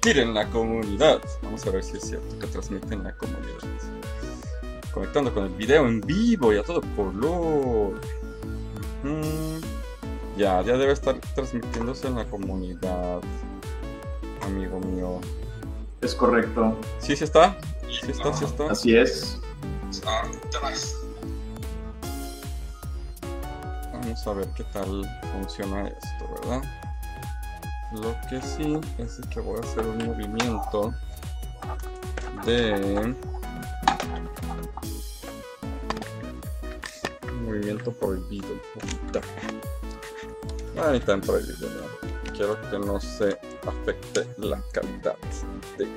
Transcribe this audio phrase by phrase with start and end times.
[0.00, 1.20] transmitir en la comunidad.
[1.42, 3.58] Vamos a ver si es cierto que transmite en la comunidad.
[4.92, 8.00] Conectando con el video en vivo y a todo color.
[9.04, 9.60] Ujú.
[10.36, 13.20] Ya, ya debe estar transmitiéndose en la comunidad.
[14.42, 15.20] Amigo mío.
[16.00, 16.76] Es correcto.
[16.98, 17.58] ¿Sí, sí está?
[17.88, 18.32] ¿Sí está?
[18.32, 18.70] ¿Sí está?
[18.70, 19.38] Así es.
[23.92, 26.79] Vamos a ver qué tal funciona esto, ¿verdad?
[27.92, 30.94] Lo que sí es que voy a hacer un movimiento
[32.46, 33.14] de
[37.44, 38.48] movimiento prohibido.
[38.74, 39.20] Puta.
[40.76, 41.68] Ah, tan prohibido.
[42.36, 45.16] Quiero que no se afecte la calidad
[45.76, 45.88] de.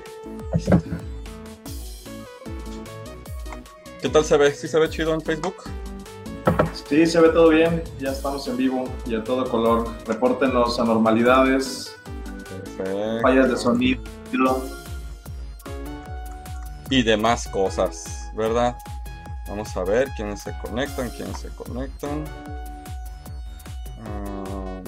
[0.53, 0.81] Está.
[4.01, 4.53] ¿Qué tal se ve?
[4.53, 5.55] ¿Sí se ve chido en Facebook?
[6.87, 7.83] Sí, se ve todo bien.
[7.99, 9.87] Ya estamos en vivo y a todo color.
[10.05, 11.95] Repórtenos anormalidades,
[12.49, 13.21] Perfecto.
[13.21, 14.01] fallas de sonido.
[16.89, 18.75] y demás cosas, ¿verdad?
[19.47, 22.23] Vamos a ver quiénes se conectan, quiénes se conectan.
[24.05, 24.81] Ah,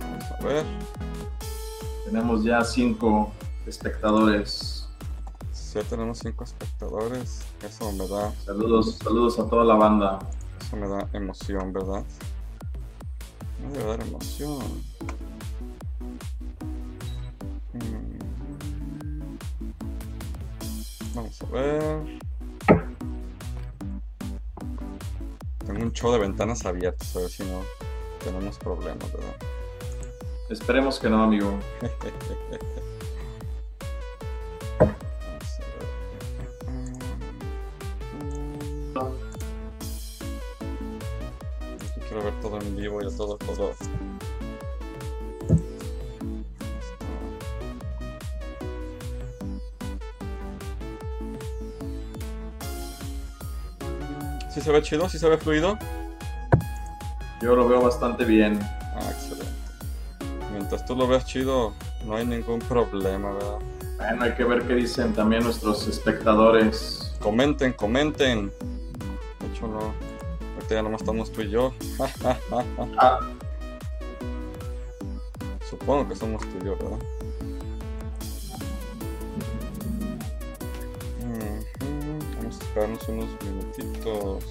[0.00, 0.64] vamos a ver.
[2.04, 3.30] Tenemos ya cinco
[3.66, 4.86] espectadores.
[5.74, 7.40] Ya tenemos cinco espectadores.
[7.62, 10.18] Eso me da, Saludos, saludos a toda la banda.
[10.68, 12.04] Eso me da emoción, ¿verdad?
[13.62, 14.84] Me debe dar emoción.
[17.72, 18.18] Mm.
[21.14, 22.20] Vamos a ver.
[25.66, 27.62] Tengo un show de ventanas abiertas, a ver si no
[28.22, 29.36] tenemos problemas, ¿verdad?
[30.50, 31.50] Esperemos que no, amigo.
[42.48, 43.74] todo en vivo y todo color.
[54.50, 55.08] ¿Sí se ve chido?
[55.08, 55.78] ¿Sí se ve fluido?
[57.42, 58.58] Yo lo veo bastante bien.
[58.62, 59.46] Ah, excelente.
[60.52, 63.58] Mientras tú lo veas chido, no hay ningún problema, ¿verdad?
[63.98, 67.14] Bueno, hay que ver qué dicen también nuestros espectadores.
[67.20, 68.50] Comenten, comenten.
[70.68, 71.72] Ahorita ya nomás estamos tú y yo.
[72.98, 73.20] Ah,
[75.70, 76.98] Supongo que somos tú y yo, ¿verdad?
[82.36, 84.44] Vamos a esperarnos unos minutitos.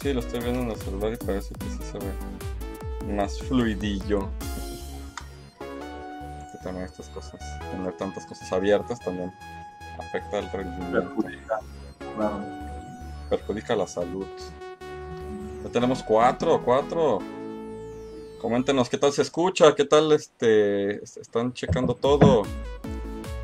[0.00, 4.30] Sí, lo estoy viendo en el celular y parece que sí se ve más fluidillo.
[5.58, 7.40] Que también estas cosas,
[7.72, 9.34] tener tantas cosas abiertas también
[9.98, 11.14] afecta el rendimiento.
[12.16, 12.67] Claro.
[13.28, 14.26] Perjudica la salud.
[15.64, 17.18] Ya tenemos cuatro, cuatro.
[18.40, 22.42] Coméntenos qué tal se escucha, qué tal este están checando todo.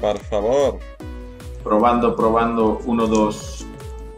[0.01, 0.79] Por favor,
[1.65, 2.79] Probando, probando.
[2.85, 3.65] Uno, dos.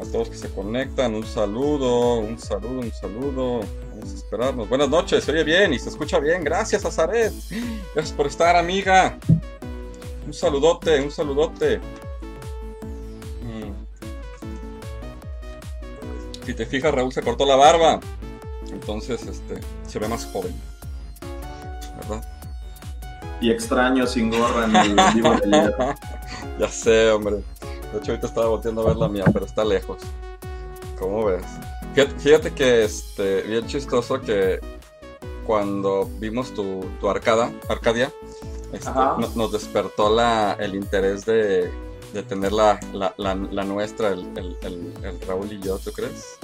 [0.00, 3.60] a todos que se conectan, un saludo, un saludo, un saludo.
[3.92, 4.68] Vamos a esperarnos.
[4.68, 6.42] Buenas noches, se oye bien y se escucha bien.
[6.42, 7.32] Gracias, Azaret.
[7.94, 9.16] Gracias por estar, amiga.
[10.26, 11.80] Un saludote, un saludote.
[16.46, 18.00] Si te fijas, Raúl se cortó la barba.
[18.70, 20.54] Entonces, este, se ve más joven.
[21.98, 22.24] ¿Verdad?
[23.40, 25.34] Y extraño sin gorra en el vivo
[26.58, 27.36] ya sé, hombre.
[27.92, 29.98] De hecho, ahorita estaba volteando a ver la mía, pero está lejos.
[30.98, 31.42] ¿Cómo ves?
[31.94, 34.60] Fíjate, fíjate que, este, bien chistoso que
[35.46, 38.10] cuando vimos tu, tu arcada, Arcadia,
[38.72, 41.70] este, no- nos despertó la, el interés de,
[42.16, 45.92] de tener la, la, la, la nuestra, el, el, el, el Raúl y yo, ¿tú
[45.92, 46.38] crees?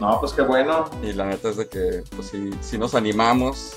[0.00, 0.90] No, pues qué bueno.
[1.02, 3.74] Y la neta es de que, pues sí, sí nos animamos.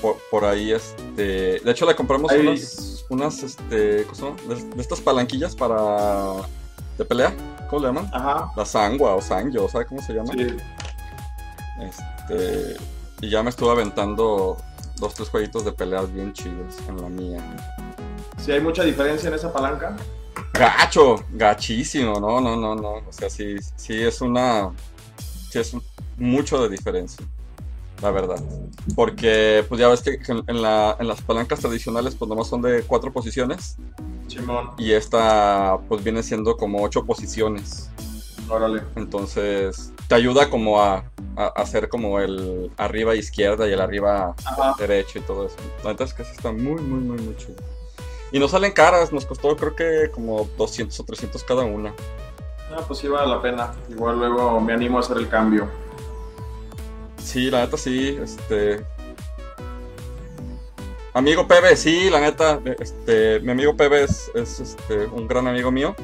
[0.00, 1.60] Por, por ahí, este.
[1.60, 4.04] De hecho, le compramos Ahí- unas, unas, este.
[4.04, 4.54] ¿cómo se llama?
[4.54, 6.34] De, de estas palanquillas para.
[6.98, 7.32] de pelea.
[7.70, 8.10] ¿Cómo le llaman?
[8.12, 8.50] Ajá.
[8.56, 10.32] La sangua o sangyo, ¿sabe cómo se llama?
[10.34, 10.56] Sí.
[11.80, 12.76] Este.
[13.20, 14.56] Y ya me estuve aventando
[14.96, 17.56] dos, tres jueguitos de peleas bien chidos en la mía.
[18.44, 19.96] Sí, hay mucha diferencia en esa palanca.
[20.54, 22.94] Gacho, gachísimo, no, no, no, no.
[23.08, 24.70] O sea, sí, sí es una.
[25.50, 25.82] Sí es un-
[26.16, 27.24] mucho de diferencia,
[28.02, 28.42] la verdad.
[28.94, 32.82] Porque, pues ya ves que en, la- en las palancas tradicionales, pues nomás son de
[32.82, 33.76] cuatro posiciones.
[34.28, 37.90] Simón, Y esta, pues viene siendo como ocho posiciones.
[38.48, 38.82] órale.
[38.96, 41.04] Entonces, te ayuda como a,
[41.36, 44.74] a hacer como el arriba izquierda y el arriba Ajá.
[44.78, 45.56] derecho y todo eso.
[45.84, 47.56] La neta es que está muy, muy, muy, muy chido.
[48.32, 51.94] Y no salen caras, nos costó creo que como 200 o 300 cada una.
[52.74, 53.74] Ah, pues sí vale la pena.
[53.90, 55.68] Igual luego me animo a hacer el cambio.
[57.22, 58.84] Sí, la neta sí, este...
[61.14, 65.70] Amigo Pebe, sí, la neta, este, mi amigo Pebe es, es, este, un gran amigo
[65.70, 65.94] mío.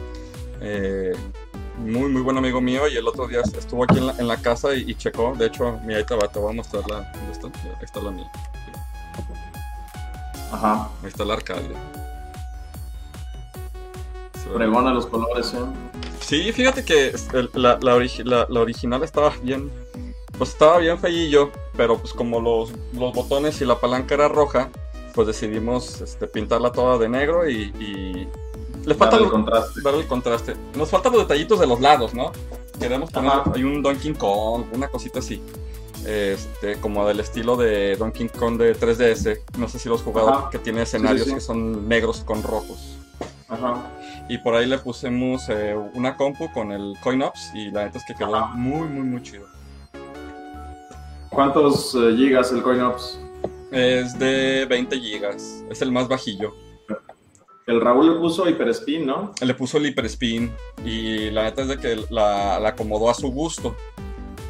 [0.61, 1.17] Eh,
[1.79, 2.87] muy, muy buen amigo mío.
[2.89, 5.35] Y el otro día estuvo aquí en la, en la casa y, y checó.
[5.35, 7.11] De hecho, mira, ahí te, va, te voy a mostrar la.
[7.13, 7.47] ¿Dónde está?
[7.47, 8.31] Ahí está la mía.
[10.53, 10.91] Ajá.
[11.03, 11.98] Ahí está la Arcadia.
[14.55, 15.58] Pregona los colores, ¿eh?
[16.20, 17.12] Sí, fíjate que
[17.55, 19.70] la, la, origi- la- la original estaba bien.
[20.37, 24.69] Pues estaba bien feillo, pero pues como los, los botones y la palanca era roja,
[25.14, 28.29] pues decidimos este, pintarla toda de negro y, y
[28.87, 29.81] le falta el contraste.
[29.82, 30.55] darle el contraste.
[30.76, 32.31] Nos faltan los detallitos de los lados, ¿no?
[32.79, 33.52] Queremos poner Ajá.
[33.52, 35.43] hay un Donkey Kong, una cosita así.
[36.06, 39.40] Este, como del estilo de Donkey Kong de 3DS.
[39.58, 40.50] No sé si lo has jugado, Ajá.
[40.50, 41.35] que tiene escenarios sí.
[41.35, 42.96] que son negros con rojos.
[43.49, 43.90] Ajá.
[44.29, 48.05] Y por ahí le pusimos eh, una compu con el CoinOps y la neta es
[48.05, 48.55] que quedó Ajá.
[48.55, 49.47] muy, muy, muy chido.
[51.31, 53.21] ¿Cuántos eh, gigas el CoinOps?
[53.71, 56.55] Es de 20 gigas, es el más bajillo.
[57.67, 59.35] El Raúl le puso Hyperspin, ¿no?
[59.43, 60.51] Le puso el hyperspin
[60.87, 63.77] y la neta es de que la, la acomodó a su gusto.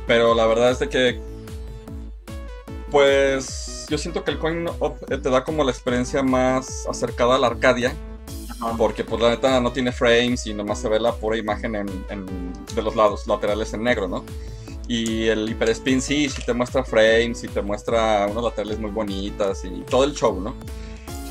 [0.06, 1.20] Pero la verdad es de que,
[2.92, 7.48] pues, yo siento que el CoinOp te da como la experiencia más acercada a la
[7.48, 7.92] Arcadia.
[8.76, 11.88] Porque pues la neta no tiene frames y nomás se ve la pura imagen en,
[12.10, 14.24] en- de los lados laterales en negro, ¿no?
[14.88, 19.64] Y el Hyperspin sí, sí te muestra frames y te muestra unas laterales muy bonitas
[19.64, 20.54] y todo el show, ¿no?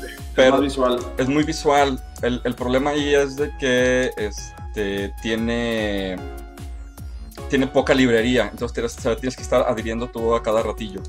[0.02, 0.98] Es Pero más visual.
[1.18, 2.02] es muy visual.
[2.22, 6.16] El, el problema ahí es de que este, tiene,
[7.50, 11.02] tiene poca librería, entonces tienes, tienes que estar adhiriendo todo a cada ratillo.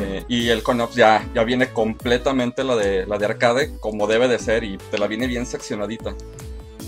[0.00, 4.28] Eh, y el ConOps ya, ya viene completamente la de, la de arcade, como debe
[4.28, 6.14] de ser, y te la viene bien seccionadita.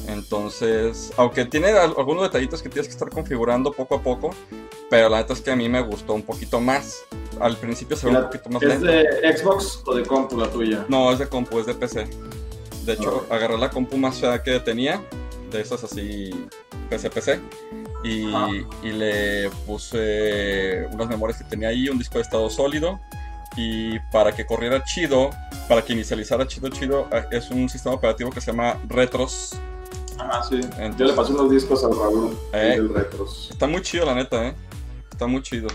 [0.08, 4.30] Entonces, aunque tiene al- algunos detallitos que tienes que estar configurando poco a poco,
[4.90, 7.04] pero la neta es que a mí me gustó un poquito más.
[7.40, 8.86] Al principio se ve ¿Y un poquito más ¿Es lento.
[8.86, 10.84] de Xbox o de compu la tuya?
[10.88, 12.06] No, es de compu, es de PC.
[12.84, 13.36] De hecho, Ah.
[13.36, 15.00] agarré la compu más fea que tenía,
[15.50, 16.30] de esas así
[16.90, 17.40] PC-PC,
[18.04, 18.48] y, Ah.
[18.82, 22.98] y le puse unas memorias que tenía ahí, un disco de estado sólido,
[23.56, 25.30] y para que corriera chido,
[25.68, 29.54] para que inicializara chido chido, eh, es un sistema operativo que se llama Retros.
[30.18, 30.56] Ajá, sí.
[30.56, 32.74] Entonces- Yo le pasé unos discos al Raúl Eh.
[32.76, 33.48] del Retros.
[33.50, 34.54] Está muy chido, la neta, ¿eh?
[35.10, 35.68] Está muy chido.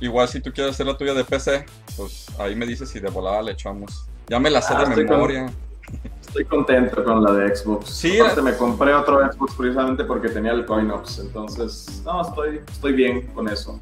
[0.00, 1.64] Igual si tú quieres hacer la tuya de PC,
[1.96, 4.06] pues ahí me dices si de volada le echamos.
[4.28, 5.50] Ya me la sé Ah, de estoy con- memoria.
[6.28, 7.88] Estoy contento con la de Xbox.
[7.90, 11.18] Sí, Aparte me compré otro Xbox precisamente porque tenía el CoinOps.
[11.20, 13.80] Entonces, no, estoy, estoy bien con eso.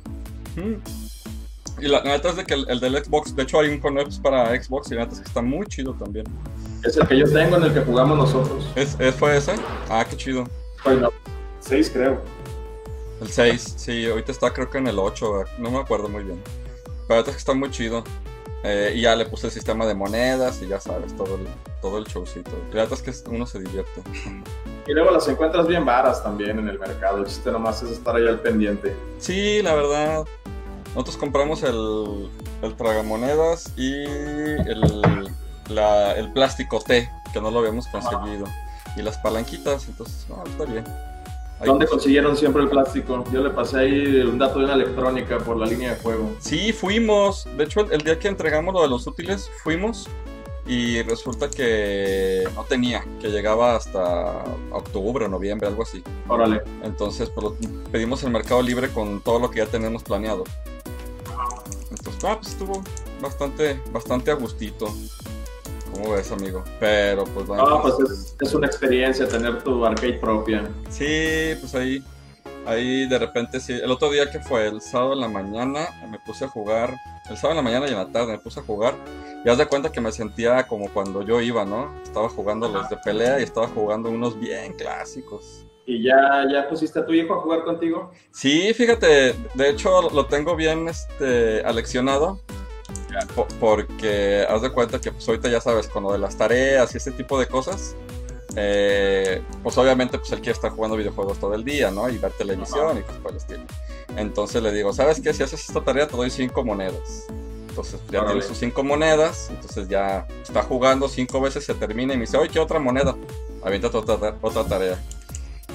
[1.78, 4.18] Y la, neta es de que el, el del Xbox, de hecho hay un ConOps
[4.20, 6.24] para Xbox y la neta es que está muy chido también.
[6.84, 8.66] Es el que yo tengo en el que jugamos nosotros.
[8.76, 9.54] ¿Es, es- fue ese?
[9.90, 10.48] Ah, qué chido.
[10.82, 11.16] CoinOps.
[11.60, 12.20] 6 creo.
[13.20, 16.40] El 6, sí, ahorita está creo que en el 8, no me acuerdo muy bien.
[17.08, 18.04] Pero la neta es que está muy chido.
[18.64, 21.46] Eh, y ya le puse el sistema de monedas y ya sabes, todo el,
[21.80, 22.50] todo el showcito.
[22.72, 24.02] Es que uno se divierte.
[24.86, 27.18] Y luego las encuentras bien varas también en el mercado.
[27.18, 28.94] El chiste nomás es estar ahí al pendiente.
[29.18, 30.24] Sí, la verdad.
[30.94, 32.30] Nosotros compramos el,
[32.62, 35.30] el tragamonedas y el,
[35.68, 38.46] la- el plástico T, que no lo habíamos conseguido.
[38.96, 40.84] Y las palanquitas, entonces, no, está bien.
[41.64, 43.24] ¿Dónde consiguieron siempre el plástico?
[43.32, 46.34] Yo le pasé ahí un dato de una electrónica por la línea de juego.
[46.38, 47.48] Sí, fuimos.
[47.56, 50.08] De hecho, el, día que entregamos lo de los útiles, fuimos.
[50.66, 56.02] Y resulta que no tenía, que llegaba hasta octubre o noviembre, algo así.
[56.26, 56.62] Órale.
[56.82, 57.52] Entonces, pues,
[57.92, 60.42] pedimos el mercado libre con todo lo que ya tenemos planeado.
[61.90, 62.82] Entonces, ah, pues estuvo
[63.22, 64.92] bastante, bastante a gustito.
[65.96, 66.62] ¿Cómo ves, amigo?
[66.78, 67.64] Pero, pues, bueno.
[67.66, 70.68] Ah, pues es, es una experiencia tener tu arcade propia.
[70.90, 72.04] Sí, pues ahí,
[72.66, 73.72] ahí de repente sí.
[73.72, 76.94] El otro día que fue el sábado en la mañana, me puse a jugar.
[77.30, 78.94] El sábado en la mañana y en la tarde me puse a jugar.
[79.42, 81.90] Y haz de cuenta que me sentía como cuando yo iba, ¿no?
[82.02, 85.64] Estaba jugando los de pelea y estaba jugando unos bien clásicos.
[85.86, 88.10] ¿Y ya, ya pusiste a tu hijo a jugar contigo?
[88.32, 92.40] Sí, fíjate, de hecho lo tengo bien este, aleccionado.
[93.34, 96.92] Po- Porque haz de cuenta que pues ahorita ya sabes, con lo de las tareas
[96.94, 97.94] y ese tipo de cosas,
[98.56, 102.08] eh, pues obviamente pues él quiere estar jugando videojuegos todo el día, ¿no?
[102.08, 103.62] Y ver televisión y cosas por el estilo.
[104.16, 105.32] Entonces le digo, ¿sabes qué?
[105.34, 107.26] Si haces esta tarea te doy cinco monedas.
[107.68, 108.34] Entonces ya Órale.
[108.36, 112.38] tiene sus cinco monedas, entonces ya está jugando cinco veces, se termina y me dice,
[112.38, 113.14] oye, ¿qué otra moneda?
[113.62, 114.98] Aviéntate otra, otra tarea.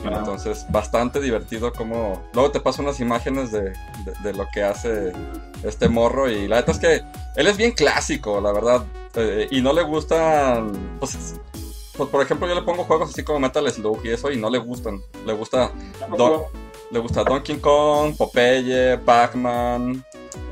[0.03, 2.21] Entonces, bastante divertido como...
[2.33, 3.73] Luego te paso unas imágenes de,
[4.23, 5.11] de- lo que hace
[5.63, 7.01] este morro y la neta es que
[7.35, 8.83] él es bien clásico, la verdad.
[9.15, 10.97] eh, y no le gustan...
[10.99, 11.35] Pues,
[11.97, 14.49] pues, por ejemplo, yo le pongo juegos así como Metal Slug y eso y no
[14.49, 14.99] le gustan.
[15.25, 15.71] Le gusta,
[16.89, 20.03] le gusta Donkey Kong, Popeye, Pac-Man,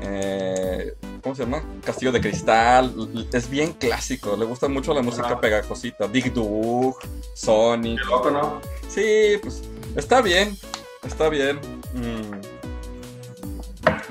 [0.02, 1.62] eh, ¿cómo se llama?
[1.84, 2.94] Castillo de Cristal.
[3.32, 4.36] Es bien clásico.
[4.36, 6.08] Le gusta mucho la música pegajosita.
[6.08, 6.96] Dig Dug,
[7.34, 7.98] Sonic.
[7.98, 8.60] Qué loco, ¿no?
[8.88, 9.62] Sí, pues
[9.96, 10.56] está bien.
[11.04, 11.60] Está bien.
[11.94, 12.40] Mm.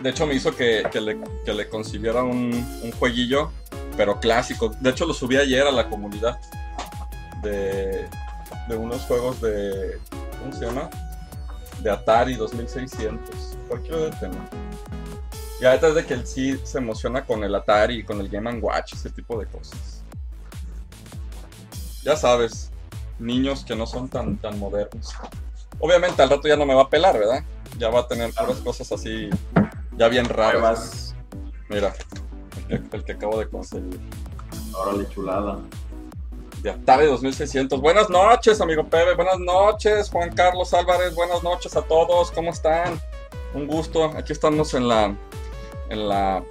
[0.02, 3.52] De hecho, me hizo que, que le, que le consiguiera un, un jueguillo,
[3.98, 4.70] pero clásico.
[4.80, 6.40] De hecho, lo subí ayer a la comunidad
[7.44, 8.08] de,
[8.68, 10.00] de unos juegos de.
[10.40, 10.90] ¿Cómo se llama?
[11.82, 13.58] De Atari 2600.
[13.68, 14.50] Cualquier tema.
[15.62, 18.60] Y ahorita es de que él sí se emociona con el Atari, con el Game
[18.60, 20.04] Watch, ese tipo de cosas.
[22.04, 22.72] Ya sabes,
[23.20, 25.14] niños que no son tan, tan modernos.
[25.80, 27.44] Obviamente al rato ya no me va a pelar, ¿verdad?
[27.78, 29.30] Ya va a tener puras cosas así,
[29.98, 31.14] ya bien raras.
[31.68, 31.94] Mira,
[32.70, 34.00] el que, el que acabo de conseguir.
[34.74, 35.60] Órale, chulada.
[36.62, 37.80] De Atari 2600.
[37.82, 39.14] Buenas noches, amigo Pepe.
[39.16, 41.14] Buenas noches, Juan Carlos Álvarez.
[41.16, 42.32] Buenas noches a todos.
[42.32, 43.00] ¿Cómo están?
[43.54, 44.06] Un gusto.
[44.18, 45.16] Aquí estamos en la
[45.90, 46.44] en la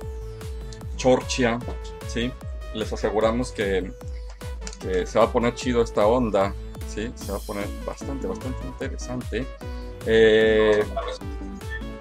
[0.97, 1.59] Chorchia,
[2.07, 2.33] ¿sí?
[2.75, 3.91] Les aseguramos que,
[4.81, 6.55] se va a poner chido esta onda,
[6.93, 7.11] ¿sí?
[7.15, 9.47] Se va a poner bastante, bastante interesante.
[10.07, 10.85] Eh,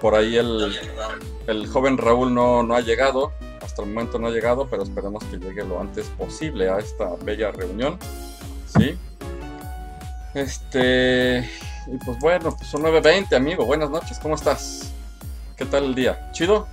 [0.00, 0.76] por ahí el,
[1.46, 5.24] el joven Raúl no, no ha llegado, hasta el momento no ha llegado, pero esperemos
[5.24, 7.98] que llegue lo antes posible a esta bella reunión,
[8.76, 8.96] ¿sí?
[10.34, 11.40] Este,
[11.86, 14.92] y pues bueno, pues son 9.20, amigo, buenas noches, ¿cómo estás?
[15.56, 16.30] ¿Qué tal el día?
[16.32, 16.68] ¿Chido?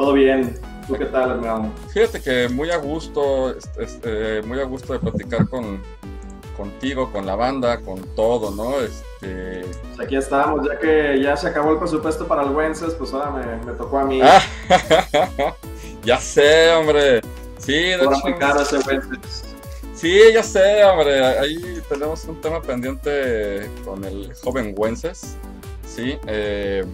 [0.00, 0.58] Todo bien.
[0.88, 1.74] ¿Tú qué tal, hermano?
[1.92, 5.82] Fíjate que muy a gusto, este, este, muy a gusto de platicar con,
[6.56, 8.80] contigo, con la banda, con todo, ¿no?
[8.80, 9.66] Este...
[9.88, 13.30] Pues aquí estamos, ya que ya se acabó el presupuesto para el Wences, pues ahora
[13.30, 14.22] me, me tocó a mí.
[14.22, 14.40] Ah,
[16.02, 17.20] ya sé, hombre.
[17.58, 19.44] Sí, de Por hecho, aplicar ese Wences.
[19.94, 21.22] sí, ya sé, hombre.
[21.26, 25.36] Ahí tenemos un tema pendiente con el joven Wences.
[25.84, 26.86] Sí, eh,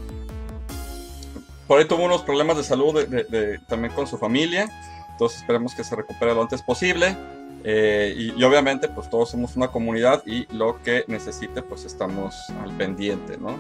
[1.66, 4.68] por ahí tuvo unos problemas de salud de- de- de- también con su familia.
[5.12, 7.16] Entonces esperemos que se recupere lo antes posible.
[7.64, 12.35] Eh, y, y obviamente pues todos somos una comunidad y lo que necesite pues estamos
[12.62, 13.56] al pendiente, ¿no?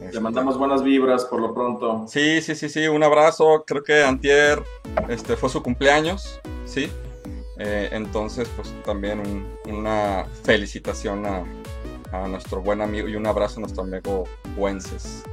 [0.00, 2.04] Le Este, mandamos buenas vibras por lo pronto.
[2.08, 3.64] Sí, sí, sí, sí, un abrazo.
[3.66, 4.62] Creo que Antier
[5.08, 6.88] este, fue su cumpleaños, ¿sí?
[7.58, 11.44] Eh, entonces, pues también un- una felicitación a,
[12.12, 14.24] a nuestro buen amigo y un abrazo a nuestro amigo
[14.56, 15.24] Wences.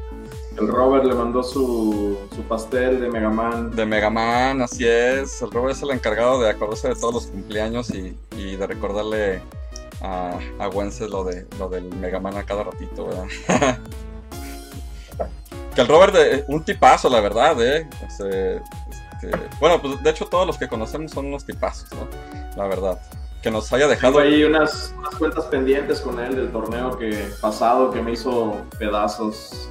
[0.57, 3.71] El Robert le mandó su, su pastel de Mega Man.
[3.71, 5.41] De Mega Man, así es.
[5.41, 9.41] El Robert es el encargado de acordarse de todos los cumpleaños y, y de recordarle
[10.01, 13.79] a, a Wences lo, de, lo del Mega Man a cada ratito, ¿verdad?
[15.75, 17.89] que el Robert, de- un tipazo, la verdad, ¿eh?
[18.15, 18.61] Sea, este,
[19.59, 22.07] bueno, pues de hecho todos los que conocemos son unos tipazos, ¿no?
[22.55, 22.99] La verdad.
[23.41, 24.13] Que nos haya dejado...
[24.19, 28.61] Tengo ahí unas, unas cuentas pendientes con él del torneo que pasado que me hizo
[28.79, 29.67] pedazos.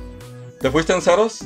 [0.62, 1.40] ¿Te fuiste en ceros?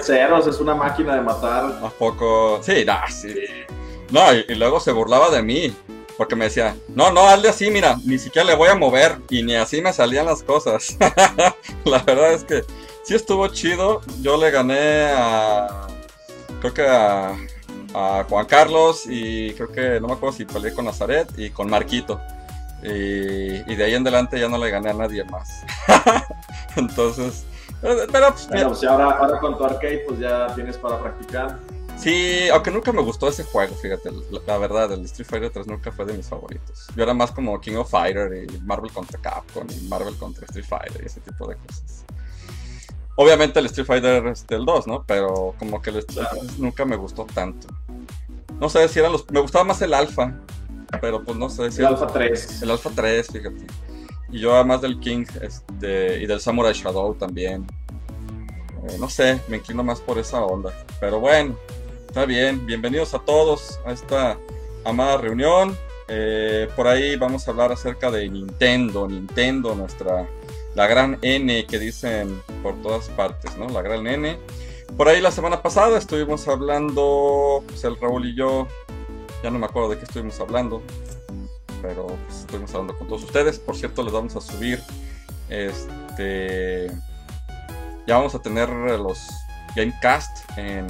[0.00, 1.78] Ceros es una máquina de matar.
[1.80, 2.60] ¿A poco?
[2.60, 3.34] Sí, no, sí.
[4.10, 5.72] No, y, y luego se burlaba de mí.
[6.18, 9.18] Porque me decía, no, no, hazle así, mira, ni siquiera le voy a mover.
[9.30, 10.96] Y ni así me salían las cosas.
[11.84, 12.64] La verdad es que
[13.04, 14.00] sí estuvo chido.
[14.20, 15.86] Yo le gané a.
[16.60, 17.36] Creo que a,
[17.94, 19.04] a Juan Carlos.
[19.08, 22.20] Y creo que no me acuerdo si peleé con Nazaret y con Marquito.
[22.82, 25.48] Y, y de ahí en adelante ya no le gané a nadie más.
[26.76, 27.44] Entonces.
[27.80, 31.58] Pero, pues, Bueno, ya ahora, ahora con tu arcade pues ya tienes para practicar.
[31.98, 35.66] Sí, aunque nunca me gustó ese juego, fíjate, la, la verdad, el Street Fighter 3
[35.66, 36.86] nunca fue de mis favoritos.
[36.96, 40.64] Yo era más como King of Fighter y Marvel contra Capcom y Marvel contra Street
[40.66, 42.04] Fighter y ese tipo de cosas.
[43.16, 45.04] Obviamente el Street Fighter es del 2, ¿no?
[45.06, 46.40] Pero como que el Street Claro.
[46.46, 47.68] 3 nunca me gustó tanto.
[48.58, 49.30] No sé si eran los...
[49.30, 50.38] Me gustaba más el Alpha,
[51.02, 52.62] pero pues no sé si El Alpha 3.
[52.62, 53.66] el Alpha 3, fíjate.
[54.32, 57.66] Y yo además del King este, y del Samurai Shadow también.
[58.88, 60.72] Eh, no sé, me inclino más por esa onda.
[61.00, 61.56] Pero bueno,
[62.06, 62.64] está bien.
[62.64, 64.38] Bienvenidos a todos a esta
[64.84, 65.76] amada reunión.
[66.06, 69.08] Eh, por ahí vamos a hablar acerca de Nintendo.
[69.08, 70.28] Nintendo, nuestra...
[70.76, 73.68] La gran N que dicen por todas partes, ¿no?
[73.68, 74.38] La gran N.
[74.96, 78.68] Por ahí la semana pasada estuvimos hablando, pues el Raúl y yo,
[79.42, 80.82] ya no me acuerdo de qué estuvimos hablando,
[81.82, 83.58] pero pues, estuvimos hablando con todos ustedes.
[83.58, 84.80] Por cierto, les vamos a subir
[85.48, 86.90] este.
[88.06, 89.28] Ya vamos a tener los
[89.76, 90.86] Gamecast en,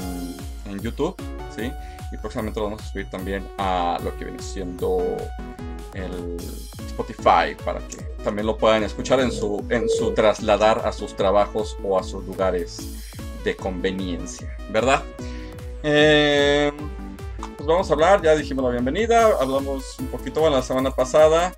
[0.67, 1.17] en YouTube,
[1.55, 1.71] ¿sí?
[2.13, 5.17] Y próximamente lo vamos a subir también a lo que viene siendo
[5.95, 6.37] el
[6.87, 11.77] Spotify para que también lo puedan escuchar en su, en su trasladar a sus trabajos
[11.83, 13.11] o a sus lugares
[13.45, 15.03] de conveniencia, ¿verdad?
[15.83, 16.73] Eh,
[17.61, 21.55] pues vamos a hablar, ya dijimos la bienvenida, hablamos un poquito, bueno, la semana pasada.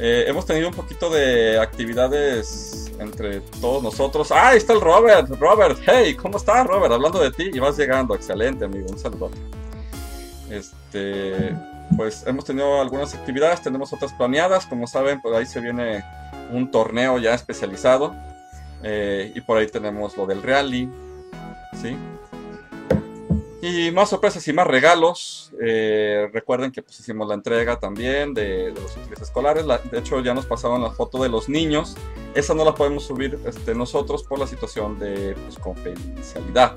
[0.00, 4.32] eh, hemos tenido un poquito de actividades entre todos nosotros.
[4.32, 5.28] ¡Ah, ahí está el Robert!
[5.38, 6.92] Robert, hey, ¿cómo estás, Robert?
[6.92, 8.16] Hablando de ti y vas llegando.
[8.16, 9.30] Excelente, amigo, un saludo.
[10.50, 11.54] Este,
[11.96, 14.66] pues hemos tenido algunas actividades, tenemos otras planeadas.
[14.66, 16.02] Como saben, por ahí se viene
[16.50, 18.12] un torneo ya especializado.
[18.82, 20.90] Eh, y por ahí tenemos lo del rally.
[21.80, 21.96] ¿Sí?
[23.64, 25.50] Y más sorpresas y más regalos.
[25.58, 29.64] Eh, recuerden que pues, hicimos la entrega también de, los útiles escolares.
[29.90, 31.96] de hecho, ya nos pasaron la foto de los niños.
[32.34, 36.74] Esa no la podemos subir este, nosotros por la situación de pues, confidencialidad.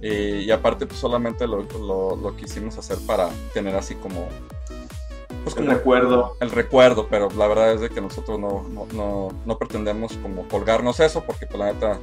[0.00, 4.26] Eh, y aparte, pues solamente lo, lo, quisimos hacer para tener así como.
[5.44, 6.36] Pues, como el recuerdo.
[6.40, 10.98] El recuerdo, pero la verdad es de que nosotros no, no, no pretendemos como colgarnos
[10.98, 12.00] eso, porque pues, la neta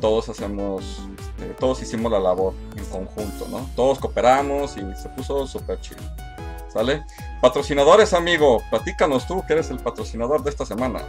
[0.00, 3.68] todos hacemos, este, todos hicimos la labor en conjunto, ¿no?
[3.74, 6.00] Todos cooperamos y se puso súper chido.
[6.68, 7.04] ¿Sale?
[7.40, 11.00] Patrocinadores, amigo, platícanos tú que eres el patrocinador de esta semana.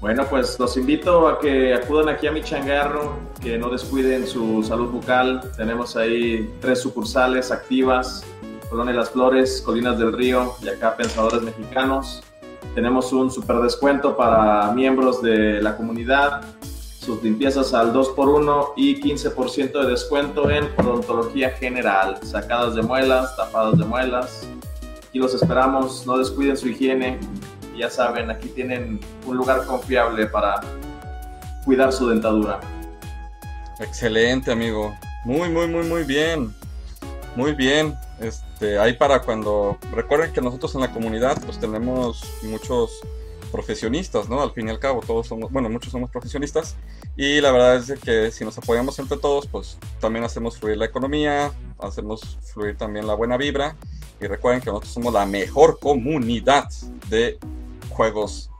[0.00, 4.62] Bueno, pues los invito a que acudan aquí a mi changarro, que no descuiden su
[4.62, 5.42] salud bucal.
[5.56, 8.24] Tenemos ahí tres sucursales activas,
[8.68, 12.22] Colonia Las Flores, Colinas del Río y acá Pensadores Mexicanos.
[12.74, 16.42] Tenemos un super descuento para miembros de la comunidad
[17.00, 23.78] sus limpiezas al 2x1 y 15% de descuento en odontología general, sacadas de muelas, tapadas
[23.78, 24.46] de muelas.
[25.08, 27.18] Aquí los esperamos, no descuiden su higiene.
[27.76, 30.60] Ya saben, aquí tienen un lugar confiable para
[31.64, 32.60] cuidar su dentadura.
[33.78, 34.94] Excelente, amigo.
[35.24, 36.54] Muy, muy, muy, muy bien.
[37.34, 37.96] Muy bien.
[38.20, 43.00] Este, ahí para cuando recuerden que nosotros en la comunidad pues tenemos muchos
[43.50, 44.40] profesionistas, ¿no?
[44.42, 46.76] Al fin y al cabo, todos somos, bueno, muchos somos profesionistas
[47.16, 50.86] y la verdad es que si nos apoyamos entre todos, pues también hacemos fluir la
[50.86, 53.76] economía, hacemos fluir también la buena vibra
[54.20, 56.68] y recuerden que nosotros somos la mejor comunidad
[57.08, 57.38] de
[57.90, 58.50] juegos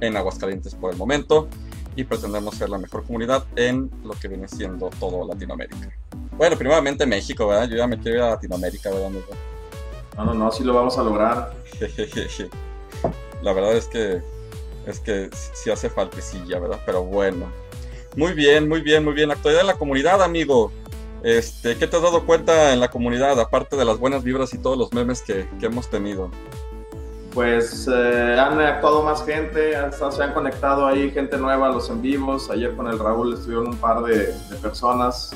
[0.00, 1.48] en Aguascalientes por el momento
[1.96, 5.90] y pretendemos ser la mejor comunidad en lo que viene siendo todo Latinoamérica.
[6.36, 7.68] Bueno, primeramente México, ¿verdad?
[7.68, 9.10] Yo ya me quiero ir a Latinoamérica, ¿verdad?
[10.16, 11.52] No, no, no, así lo vamos a lograr.
[13.42, 14.22] La verdad es que
[14.86, 16.80] es que sí hace faltecilla, ¿verdad?
[16.86, 17.50] Pero bueno.
[18.16, 19.30] Muy bien, muy bien, muy bien.
[19.30, 20.72] Actualidad en la comunidad, amigo.
[21.22, 24.58] Este, ¿qué te has dado cuenta en la comunidad, aparte de las buenas vibras y
[24.58, 26.30] todos los memes que, hemos tenido?
[27.34, 32.02] Pues eh, han actuado más gente, se han conectado ahí gente nueva a los en
[32.02, 32.50] vivos.
[32.50, 35.30] Ayer con el Raúl estuvieron un par de, personas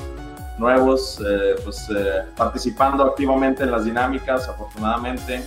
[0.57, 5.43] nuevos, eh, pues eh, participando activamente en las dinámicas, afortunadamente.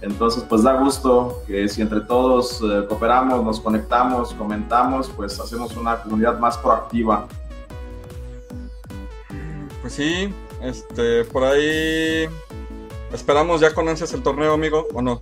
[0.00, 5.76] Entonces, pues da gusto que si entre todos eh, cooperamos, nos conectamos, comentamos, pues hacemos
[5.76, 7.26] una comunidad más proactiva.
[9.80, 10.32] Pues sí,
[10.62, 12.28] este, por ahí
[13.12, 15.20] esperamos ya con ansias el torneo, amigo, ¿o no?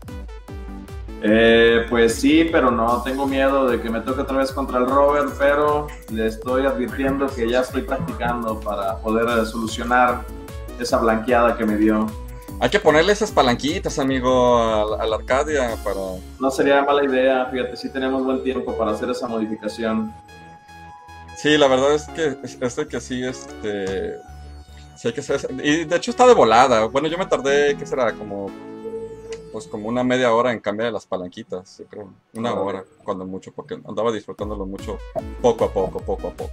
[1.22, 4.86] Eh, pues sí, pero no, tengo miedo de que me toque otra vez contra el
[4.86, 10.24] Robert, pero le estoy advirtiendo que ya estoy practicando para poder eh, solucionar
[10.78, 12.06] esa blanqueada que me dio.
[12.59, 16.01] Hay que ponerle esas palanquitas, amigo, a, la Arcadia para...
[16.40, 20.12] No sería mala idea, fíjate, sí tenemos buen tiempo para hacer esa modificación.
[21.37, 24.16] Sí, la verdad es que este que sí, este...
[24.97, 25.47] Sí hay que hacer...
[25.62, 26.87] Y de hecho está de volada.
[26.87, 28.12] Bueno, yo me tardé, ¿qué será?
[28.14, 28.51] Como...
[29.53, 32.09] Pues como una media hora en cambiar las palanquitas, yo creo.
[32.35, 34.99] Una hora, cuando mucho, porque andaba disfrutándolo mucho
[35.42, 36.53] poco a poco, poco a poco.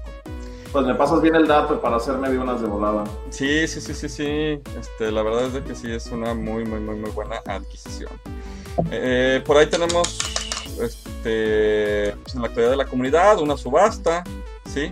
[0.74, 3.04] Pues me pasas bien el dato para hacerme de unas de volada.
[3.30, 4.60] Sí, sí, sí, sí, sí.
[4.80, 8.12] Este, la verdad es de que sí es una muy, muy, muy, muy buena adquisición.
[8.90, 10.18] Eh, por ahí tenemos
[10.82, 14.24] este, pues, en la actualidad de la comunidad una subasta,
[14.66, 14.92] ¿sí?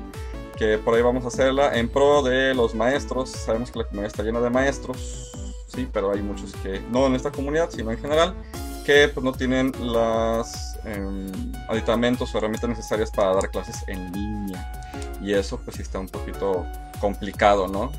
[0.56, 3.32] Que por ahí vamos a hacerla en pro de los maestros.
[3.32, 5.32] Sabemos que la comunidad está llena de maestros,
[5.66, 8.36] sí, pero hay muchos que no en esta comunidad, sino en general,
[8.86, 10.48] que pues no tienen los
[10.86, 11.32] em,
[11.70, 14.72] aditamentos o herramientas necesarias para dar clases en línea
[15.22, 16.66] y eso pues sí está un poquito
[17.00, 17.92] complicado, ¿no?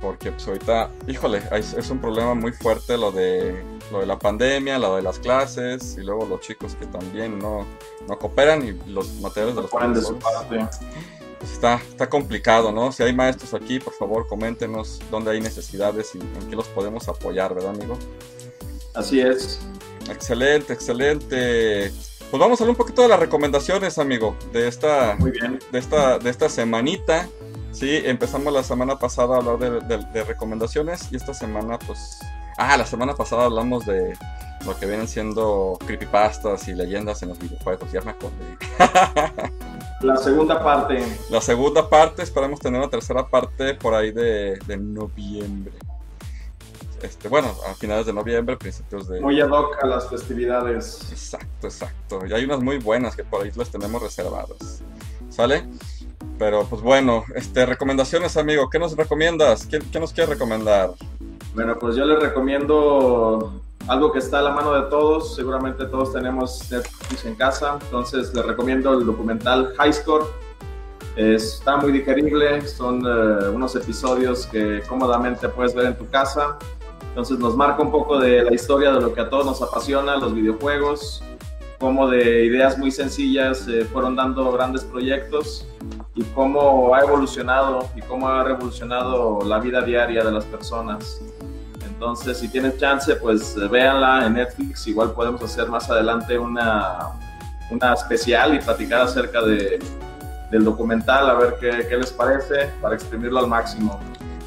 [0.00, 4.78] Porque pues ahorita, híjole, es un problema muy fuerte lo de, lo de la pandemia,
[4.78, 7.66] lo de las clases y luego los chicos que también no,
[8.08, 10.80] no cooperan y los materiales de los profesores.
[11.38, 12.90] Pues está, está complicado, ¿no?
[12.90, 17.08] Si hay maestros aquí, por favor, coméntenos dónde hay necesidades y en qué los podemos
[17.08, 17.96] apoyar, ¿verdad, amigo?
[18.94, 19.60] Así es.
[20.10, 21.92] Excelente, excelente.
[22.30, 26.28] Pues vamos a hablar un poquito de las recomendaciones, amigo, de esta, De esta, de
[26.28, 27.26] esta semanita.
[27.72, 32.18] Sí, empezamos la semana pasada a hablar de, recomendaciones y esta semana, pues...
[32.58, 34.14] Ah, la semana pasada hablamos de
[34.66, 38.58] lo que vienen siendo creepypastas y leyendas en los videojuegos, ya me acordé.
[40.00, 41.02] La segunda parte.
[41.30, 45.72] La segunda parte, esperamos tener una tercera parte por ahí de, de noviembre.
[47.02, 49.20] Este, bueno, a finales de noviembre, principios de...
[49.20, 51.08] Muy ad hoc a las festividades.
[51.10, 52.26] Exacto, exacto.
[52.26, 54.82] Y hay unas muy buenas que por ahí las tenemos reservadas.
[55.30, 55.68] ¿Sale?
[56.38, 58.68] Pero pues bueno, este, recomendaciones, amigo.
[58.70, 59.66] ¿Qué nos recomiendas?
[59.66, 60.90] ¿Qué, qué nos quieres recomendar?
[61.54, 65.34] Bueno, pues yo les recomiendo algo que está a la mano de todos.
[65.34, 67.78] Seguramente todos tenemos Netflix en casa.
[67.82, 70.26] Entonces les recomiendo el documental High Score.
[71.16, 72.66] Está muy digerible.
[72.66, 76.58] Son eh, unos episodios que cómodamente puedes ver en tu casa.
[77.08, 80.16] Entonces nos marca un poco de la historia de lo que a todos nos apasiona,
[80.16, 81.22] los videojuegos,
[81.78, 85.66] cómo de ideas muy sencillas se fueron dando grandes proyectos
[86.14, 91.20] y cómo ha evolucionado y cómo ha revolucionado la vida diaria de las personas.
[91.84, 94.86] Entonces, si tienes chance, pues véanla en Netflix.
[94.86, 97.10] Igual podemos hacer más adelante una,
[97.70, 99.80] una especial y platicar acerca de,
[100.50, 103.98] del documental, a ver qué, qué, les parece, para exprimirlo al máximo.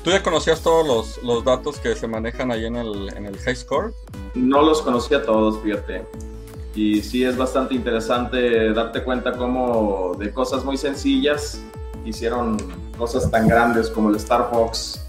[0.03, 3.37] ¿Tú ya conocías todos los, los datos que se manejan ahí en el, en el
[3.37, 3.93] High Score?
[4.33, 6.05] No los conocía todos, fíjate.
[6.73, 11.61] Y sí es bastante interesante darte cuenta cómo de cosas muy sencillas
[12.03, 12.57] hicieron
[12.97, 15.05] cosas tan grandes como el Star Fox.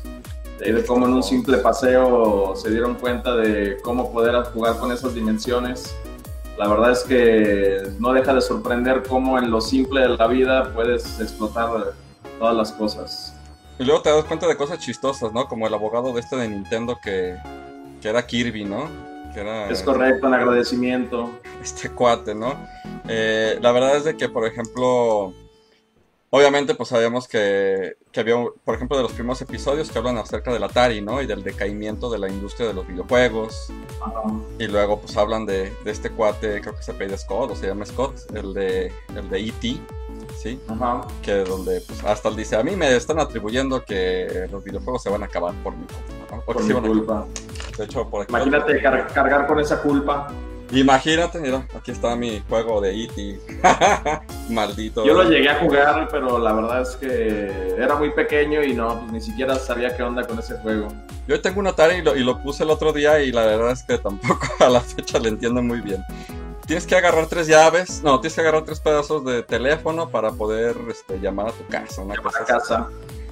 [0.59, 5.15] De cómo en un simple paseo se dieron cuenta de cómo poder jugar con esas
[5.15, 5.97] dimensiones.
[6.59, 10.73] La verdad es que no deja de sorprender cómo en lo simple de la vida
[10.75, 11.95] puedes explotar
[12.39, 13.32] todas las cosas.
[13.83, 15.49] Y luego te das cuenta de cosas chistosas, ¿no?
[15.49, 17.37] Como el abogado de este de Nintendo que,
[18.01, 18.89] que era Kirby, ¿no?
[19.69, 21.31] es correcto, en agradecimiento.
[21.61, 22.55] Este cuate, ¿no?
[23.09, 25.33] Eh, la verdad es de que, por ejemplo,
[26.31, 30.53] obviamente pues sabíamos que, que, había, por ejemplo, de los primeros episodios que hablan acerca
[30.53, 31.21] del Atari, ¿no?
[31.21, 33.73] Y del decaimiento de la industria de los videojuegos.
[34.61, 37.67] Y luego pues hablan de, de, este cuate, creo que se apellida Scott, o se
[37.67, 39.81] llama Scott, el de, el de E.T.,
[40.37, 40.61] ¿sí?
[40.69, 41.03] Ajá.
[41.23, 45.11] Que donde pues, hasta él dice, a mí me están atribuyendo que los videojuegos se
[45.11, 46.37] van a acabar por mi culpa.
[46.37, 46.43] ¿no?
[46.43, 47.27] Por mi culpa.
[47.77, 50.29] De hecho, por aquí Imagínate car cargar con esa culpa.
[50.73, 53.41] Imagínate, mira, aquí está mi juego de E.T.
[54.49, 55.05] Maldito.
[55.05, 58.99] Yo lo llegué a jugar, pero la verdad es que era muy pequeño y no,
[59.01, 60.89] pues ni siquiera sabía qué onda con ese juego.
[61.29, 63.73] Yo tengo un Atari y lo, y lo puse el otro día y la verdad
[63.73, 66.03] es que tampoco a la fecha le entiendo muy bien
[66.67, 70.77] tienes que agarrar tres llaves, no, tienes que agarrar tres pedazos de teléfono para poder
[70.91, 72.03] este, llamar a tu casa.
[72.03, 72.89] Una cosa a casa.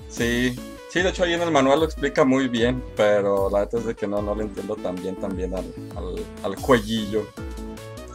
[0.09, 0.57] Sí,
[0.91, 3.87] sí, de hecho ahí en el manual lo explica muy bien, pero la verdad es
[3.87, 7.27] de que no, no lo entiendo tan bien también al, al, al cuellillo.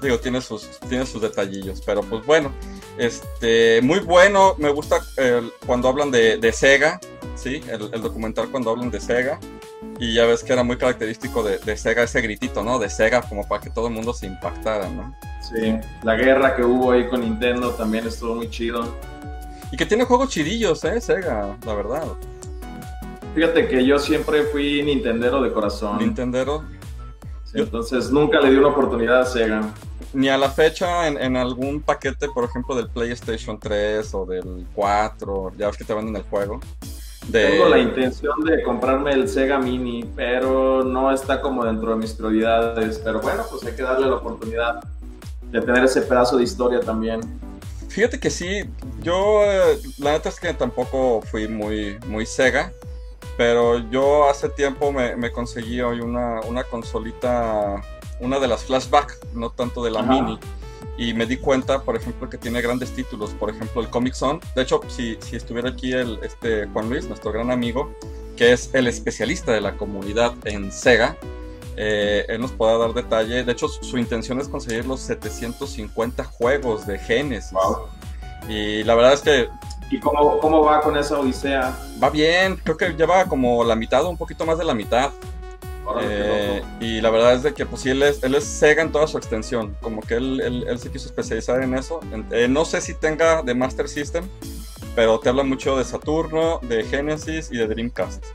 [0.02, 2.52] Digo, tiene sus, tiene sus detallillos, pero pues bueno,
[2.98, 7.00] este, muy bueno, me gusta eh, cuando hablan de, de Sega,
[7.36, 7.62] ¿sí?
[7.70, 9.40] El, el, documental cuando hablan de Sega.
[10.00, 12.80] Y ya ves que era muy característico de, de, Sega ese gritito, ¿no?
[12.80, 15.16] De Sega como para que todo el mundo se impactara, ¿no?
[15.42, 18.96] Sí, la guerra que hubo ahí con Nintendo también estuvo muy chido.
[19.72, 21.00] Y que tiene juegos chidillos, ¿eh?
[21.00, 22.04] Sega, la verdad.
[23.36, 26.00] Fíjate que yo siempre fui Nintendero de corazón.
[26.00, 26.64] Nintendero.
[27.44, 29.74] Sí, entonces nunca le di una oportunidad a Sega.
[30.14, 34.66] Ni a la fecha en, en, algún paquete, por ejemplo, del PlayStation 3 o del
[34.74, 36.60] 4, ya ves que te venden el juego.
[37.28, 37.50] De...
[37.50, 42.14] Tengo la intención de comprarme el Sega Mini, pero no está como dentro de mis
[42.14, 43.00] prioridades.
[43.04, 44.84] Pero bueno, pues hay que darle la oportunidad
[45.52, 47.22] de tener ese pedazo de historia también.
[47.90, 48.64] Fíjate que sí,
[49.02, 52.74] yo eh, la neta es que tampoco fui muy, muy Sega,
[53.38, 57.82] pero yo hace tiempo me, me conseguí hoy una, una consolita,
[58.20, 60.12] una de las flashback, no tanto de la Ajá.
[60.12, 60.40] Mini
[60.98, 64.40] y me di cuenta, por ejemplo, que tiene grandes títulos, por ejemplo, el Comic Zone.
[64.56, 67.92] De hecho, si, si estuviera aquí el, este Juan Luis, nuestro gran amigo,
[68.38, 71.18] que es el especialista de la comunidad en Sega,
[71.78, 73.44] eh, él nos pueda dar detalle.
[73.44, 77.52] De hecho, su intención es conseguir los 750 juegos de Genesis.
[77.52, 77.88] Wow.
[78.48, 79.50] Y la verdad es que...
[79.92, 81.78] ¿Y cómo, cómo va con esa odisea?
[82.02, 85.12] Va bien, creo que lleva como la mitad o un poquito más de la mitad.
[86.02, 88.92] Eh, y la verdad es de que pues sí, él es, él es Sega en
[88.92, 92.00] toda su extensión, como que él, él, él se quiso especializar en eso.
[92.32, 94.28] Eh, no sé si tenga de Master System,
[94.96, 98.26] pero te habla mucho de Saturno, de Genesis y de Dreamcast.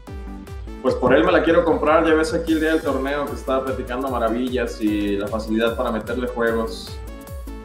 [0.83, 3.35] Pues por él me la quiero comprar, ya ves aquí el día del torneo que
[3.35, 6.97] estaba platicando maravillas y la facilidad para meterle juegos.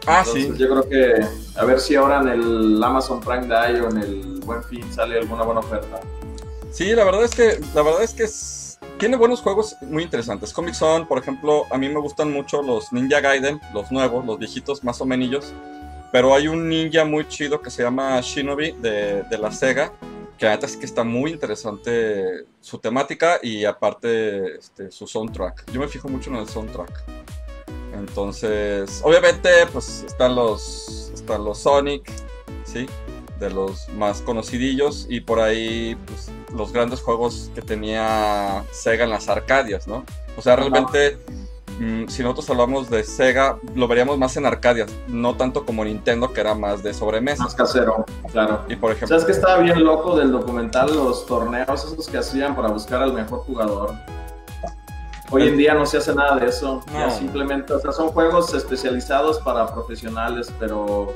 [0.06, 0.58] Ah, Entonces, sí.
[0.58, 4.40] Yo creo que a ver si ahora en el Amazon Prime Day o en el
[4.46, 6.02] Buen Fin sale alguna buena oferta.
[6.72, 8.65] Sí, la verdad es que la verdad es que es,
[8.98, 10.54] tiene buenos juegos muy interesantes.
[10.54, 14.40] Comic Zone, por ejemplo, a mí me gustan mucho los Ninja Gaiden, los nuevos, los
[14.40, 15.54] viejitos más o menos.
[16.12, 19.92] Pero hay un ninja muy chido que se llama Shinobi de, de la Sega,
[20.38, 25.72] que la neta es que está muy interesante su temática y aparte este, su soundtrack.
[25.74, 27.04] Yo me fijo mucho en el soundtrack.
[27.94, 32.10] Entonces, obviamente, pues están los, están los Sonic,
[32.64, 32.86] ¿sí?
[33.40, 39.10] De los más conocidillos y por ahí, pues los grandes juegos que tenía Sega en
[39.10, 40.04] las arcadias, ¿no?
[40.38, 41.18] O sea, realmente,
[41.80, 46.34] mm, si nosotros hablamos de Sega, lo veríamos más en arcadias, no tanto como Nintendo,
[46.34, 47.44] que era más de sobremesa.
[47.44, 48.62] Más casero, claro.
[48.68, 49.08] Y por ejemplo...
[49.08, 53.14] ¿Sabes que estaba bien loco del documental, los torneos esos que hacían para buscar al
[53.14, 53.94] mejor jugador?
[55.32, 58.54] Hoy en día no se hace nada de eso, ya simplemente, o sea, son juegos
[58.54, 61.16] especializados para profesionales, pero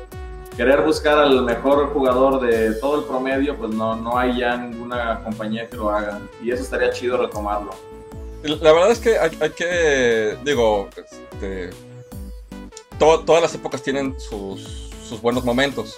[0.59, 5.23] querer buscar al mejor jugador de todo el promedio, pues no, no hay ya ninguna
[5.23, 6.19] compañía que lo haga.
[6.43, 7.71] Y eso estaría chido retomarlo.
[8.43, 11.69] La verdad es que hay, que, digo, este,
[12.97, 15.97] todas las épocas tienen sus, sus buenos momentos.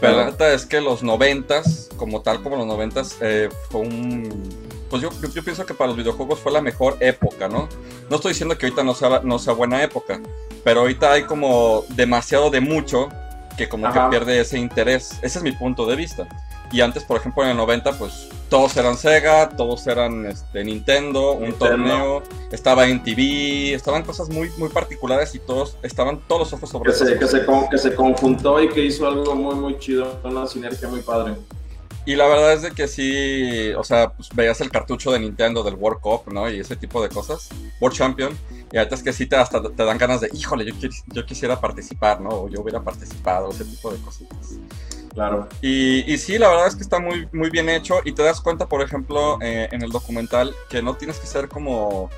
[0.00, 4.78] Pero la verdad es que los noventas, como tal como los noventas, eh, fue un
[4.88, 7.68] pues yo, yo, pienso que para los videojuegos fue la mejor época, ¿no?
[8.08, 10.20] No estoy diciendo que ahorita no sea, no sea buena época,
[10.62, 13.10] pero ahorita hay como demasiado de mucho
[13.58, 15.18] que como que pierde ese interés.
[15.20, 16.26] Ese es mi punto de vista.
[16.70, 21.32] Y antes, por ejemplo, en el 90, pues todos eran Sega, todos eran este, Nintendo,
[21.32, 26.52] un torneo, estaba en TV, estaban cosas muy, muy particulares y todos estaban todos los
[26.52, 29.78] ojos sobre que se, que se, que se conjuntó y que hizo algo muy, muy
[29.78, 31.34] chido, una sinergia muy padre.
[32.08, 35.62] Y la verdad es de que sí, o sea, pues veías el cartucho de Nintendo
[35.62, 36.48] del World Cup, ¿no?
[36.48, 37.50] Y ese tipo de cosas,
[37.82, 38.38] World Champion,
[38.72, 41.60] y ahorita es que sí te, hasta te dan ganas de, híjole, yo, yo quisiera
[41.60, 42.30] participar, ¿no?
[42.30, 44.54] O yo hubiera participado, ese tipo de cositas.
[45.12, 45.48] Claro.
[45.60, 48.40] Y, y, sí, la verdad es que está muy, muy bien hecho y te das
[48.40, 52.08] cuenta, por ejemplo, eh, en el documental que no tienes que ser como,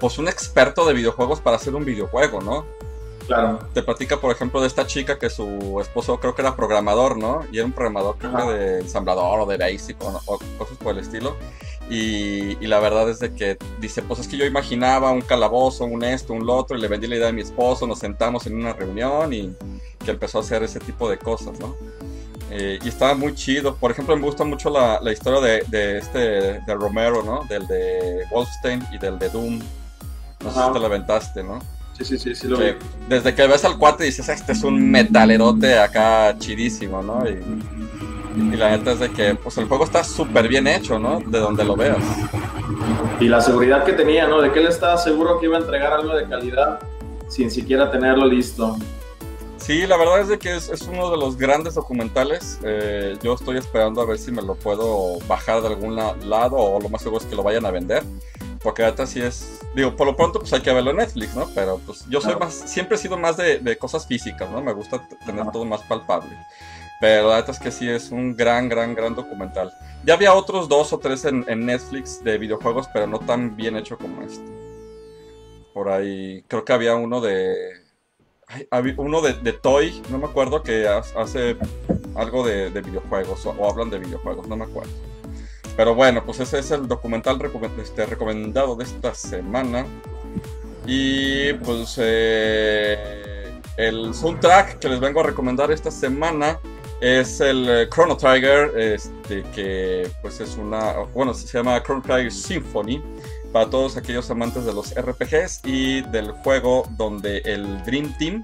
[0.00, 2.66] pues, un experto de videojuegos para hacer un videojuego, ¿no?
[3.28, 3.58] Claro.
[3.74, 7.44] Te platica, por ejemplo, de esta chica que su esposo creo que era programador, ¿no?
[7.52, 11.00] Y era un programador creo que de ensamblador o de Basic o, cosas por el
[11.00, 11.36] estilo.
[11.90, 16.04] Y, la verdad es de que dice, pues es que yo imaginaba un calabozo, un
[16.04, 18.56] esto, un lo otro, y le vendí la idea a mi esposo, nos sentamos en
[18.56, 19.54] una reunión y
[20.04, 21.76] que empezó a hacer ese tipo de cosas, ¿no?
[22.50, 23.76] Eh, y estaba muy chido.
[23.76, 27.42] Por ejemplo, me gusta mucho la, historia de, de, este, de Romero, ¿no?
[27.46, 29.60] Del de Wolfstein y del de Doom.
[30.42, 31.58] No sé si te lo aventaste, ¿no?
[32.00, 32.74] Sí, sí, sí, lo vi.
[33.08, 37.24] Desde que ves al cuate dices, este es un metalerote acá chidísimo, ¿no?
[37.28, 41.18] Y, la neta es de que pues el juego está súper bien hecho, ¿no?
[41.18, 41.98] De donde lo veas.
[43.18, 44.40] Y la seguridad que tenía, ¿no?
[44.40, 46.78] De que él estaba seguro que iba a entregar algo de calidad
[47.28, 48.76] sin siquiera tenerlo listo.
[49.56, 52.58] Sí, la verdad es de que es, uno de los grandes documentales.
[52.62, 56.80] Eh, yo estoy esperando a ver si me lo puedo bajar de algún lado o
[56.80, 58.02] lo más seguro es que lo vayan a vender.
[58.62, 61.48] Porque ahorita sí es, digo, por lo pronto pues hay que verlo en Netflix, ¿no?
[61.54, 64.60] Pero pues yo soy más, siempre he sido más de, cosas físicas, ¿no?
[64.60, 66.36] Me gusta tener todo más palpable.
[67.00, 69.72] Pero la verdad es que sí es un gran, gran, gran documental.
[70.04, 73.96] Ya había otros dos o tres en, Netflix de videojuegos, pero no tan bien hecho
[73.96, 74.44] como este.
[75.72, 77.54] Por ahí, creo que había uno de...
[78.70, 81.56] había uno de, Toy, no me acuerdo, que hace
[82.16, 84.90] algo de, videojuegos o hablan de videojuegos, no me acuerdo.
[85.78, 87.38] Pero bueno, pues ese es el documental
[87.80, 89.86] este, recomendado de esta semana.
[90.84, 96.58] Y pues eh, el soundtrack que les vengo a recomendar esta semana
[97.00, 102.32] es el eh, Chrono Trigger, este, que pues es una, bueno, se llama Chrono Trigger
[102.32, 103.00] Symphony
[103.52, 108.42] para todos aquellos amantes de los RPGs y del juego donde el Dream Team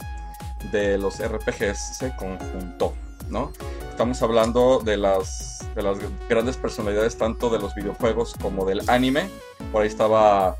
[0.70, 2.94] de los RPGs se conjuntó,
[3.28, 3.50] ¿no?
[3.94, 9.30] Estamos hablando de las, de las grandes personalidades tanto de los videojuegos como del anime.
[9.70, 10.56] Por ahí estaba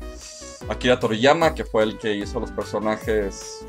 [0.69, 3.65] Akira Toriyama, que fue el que hizo los personajes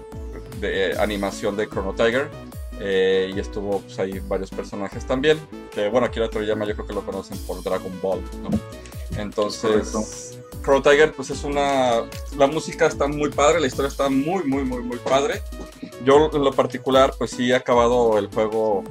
[0.61, 2.31] de animación de Chrono Tiger.
[2.79, 5.37] Eh, y estuvo pues, ahí varios personajes también.
[5.73, 8.23] Que bueno, Akira Toriyama yo creo que lo conocen por Dragon Ball.
[9.19, 12.05] Entonces, Chrono Tiger, pues es una.
[12.39, 15.43] La música está muy padre, la historia está muy, muy, muy, muy padre.
[16.05, 18.85] Yo en lo particular, pues sí he acabado el juego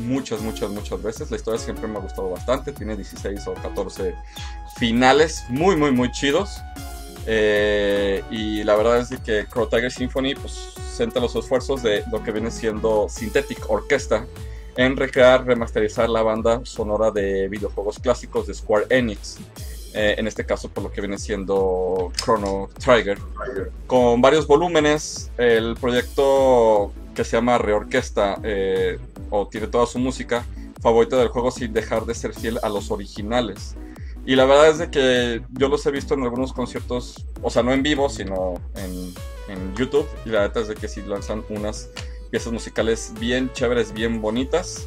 [0.00, 1.30] muchas, muchas, muchas veces.
[1.30, 2.72] La historia siempre me ha gustado bastante.
[2.72, 4.14] Tiene 16 o 14
[4.76, 6.60] finales muy, muy, muy chidos.
[7.26, 12.22] Eh, y la verdad es que Crow Tiger Symphony pues centra los esfuerzos de lo
[12.22, 14.26] que viene siendo Synthetic Orchestra
[14.76, 19.38] en recrear, remasterizar la banda sonora de videojuegos clásicos de Square Enix.
[19.92, 23.18] Eh, en este caso por lo que viene siendo Chrono Trigger.
[23.88, 28.98] Con varios volúmenes, el proyecto que se llama Reorquesta eh,
[29.30, 30.44] o tiene toda su música
[30.80, 33.76] favorita del juego sin dejar de ser fiel a los originales.
[34.26, 37.62] Y la verdad es de que yo los he visto en algunos conciertos, o sea,
[37.62, 39.14] no en vivo, sino en,
[39.48, 40.06] en YouTube.
[40.24, 41.88] Y la verdad es de que sí lanzan unas
[42.30, 44.86] piezas musicales bien chéveres, bien bonitas.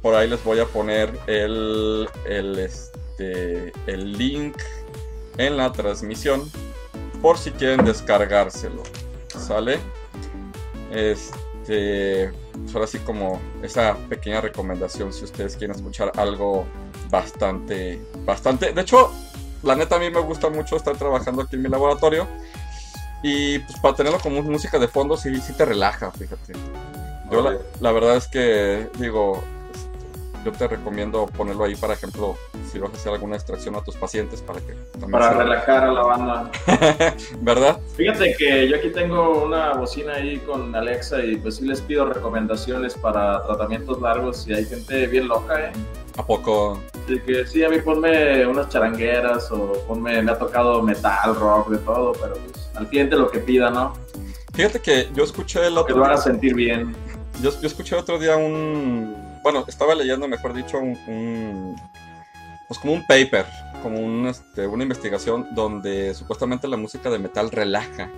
[0.00, 4.56] Por ahí les voy a poner el, el, este, el link
[5.38, 6.48] en la transmisión
[7.20, 8.82] por si quieren descargárselo.
[9.36, 9.80] ¿Sale?
[10.92, 12.32] Este este,
[12.72, 16.64] ahora sí como esa pequeña recomendación si ustedes quieren escuchar algo
[17.10, 18.72] bastante, bastante.
[18.72, 19.12] De hecho,
[19.62, 22.26] la neta a mí me gusta mucho estar trabajando aquí en mi laboratorio.
[23.22, 26.52] Y pues para tenerlo como música de fondo sí, sí te relaja, fíjate.
[27.30, 29.42] Yo la, la verdad es que digo,
[30.44, 32.36] yo te recomiendo ponerlo ahí, para ejemplo,
[32.70, 34.74] si vas a hacer alguna extracción a tus pacientes para que
[35.10, 36.50] Para relajar a la banda.
[37.40, 37.78] ¿Verdad?
[37.96, 42.06] Fíjate que yo aquí tengo una bocina ahí con Alexa y pues sí les pido
[42.06, 45.72] recomendaciones para tratamientos largos y hay gente bien loca, ¿eh?
[46.16, 46.80] ¿A poco?
[47.04, 51.70] Así que sí, a mí ponme unas charangueras o ponme, me ha tocado metal, rock,
[51.70, 53.94] de todo, pero pues al cliente lo que pida, ¿no?
[54.52, 56.94] Fíjate que yo escuché el otro Que lo haga sentir bien.
[57.40, 59.27] Yo, yo escuché otro día un.
[59.42, 61.76] Bueno, estaba leyendo, mejor dicho, un.
[62.66, 63.46] pues como un paper,
[63.82, 68.10] como un, este, una investigación donde supuestamente la música de metal relaja.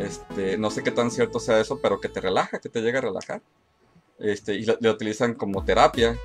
[0.00, 2.98] Este, no sé qué tan cierto sea eso, pero que te relaja, que te llega
[2.98, 3.40] a relajar.
[4.18, 6.16] Este, y la, la utilizan como terapia.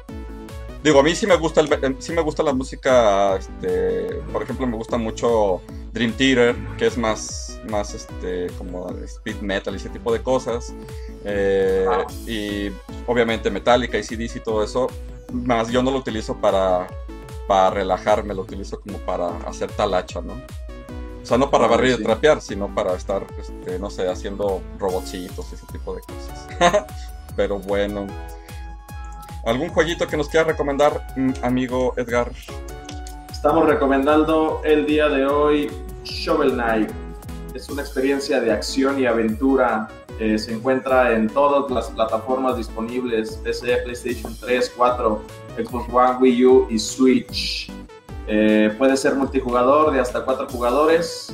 [0.83, 4.43] Digo, a mí sí me gusta, el, em, sí me gusta la música, este, por
[4.43, 5.61] ejemplo, me gusta mucho
[5.91, 10.73] Dream Theater, que es más, más este, como speed metal y ese tipo de cosas.
[11.25, 12.05] Eh, Ah.
[12.25, 12.71] Y
[13.07, 14.87] obviamente Metallica y CDs y todo eso.
[15.33, 16.87] Más yo no lo utilizo para,
[17.47, 20.33] para relajarme, lo utilizo como para hacer talacha, ¿no?
[21.21, 22.03] O sea, no para Ah, barrer y sí.
[22.03, 26.47] trapear, sino para estar, este, no sé, haciendo robotcitos y ese tipo de cosas.
[27.35, 28.07] Pero bueno.
[29.45, 32.31] ¿Algún jueguito que nos quiera recomendar, mm, amigo Edgar?
[33.31, 35.71] Estamos recomendando el día de hoy
[36.03, 36.89] Shovel Knight.
[37.53, 39.87] Es una experiencia de acción y aventura.
[40.19, 45.21] Eh, se encuentra en todas las plataformas disponibles: PC, PlayStation 3, 4,
[45.57, 47.71] Xbox One, Wii U y Switch.
[48.27, 51.33] Eh, puede ser multijugador de hasta 4 jugadores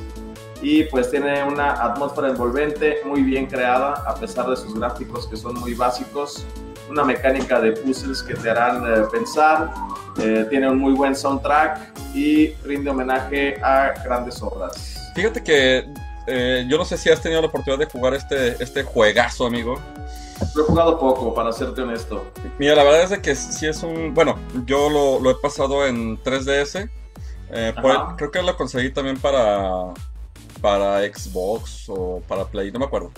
[0.62, 5.36] y pues tiene una atmósfera envolvente muy bien creada a pesar de sus gráficos que
[5.36, 6.46] son muy básicos.
[6.88, 9.72] Una mecánica de puzzles que te harán eh, pensar,
[10.18, 15.12] eh, tiene un muy buen soundtrack y rinde homenaje a grandes obras.
[15.14, 15.88] Fíjate que
[16.26, 19.80] eh, yo no sé si has tenido la oportunidad de jugar este, este juegazo, amigo.
[20.54, 22.24] Lo he jugado poco, para serte honesto.
[22.58, 24.12] Mira, la verdad es de que sí es un...
[24.12, 26.90] Bueno, yo lo, lo he pasado en 3DS.
[27.50, 27.74] eh,
[28.16, 29.94] creo que lo conseguí también para,
[30.60, 33.12] para Xbox o para Play, no me acuerdo.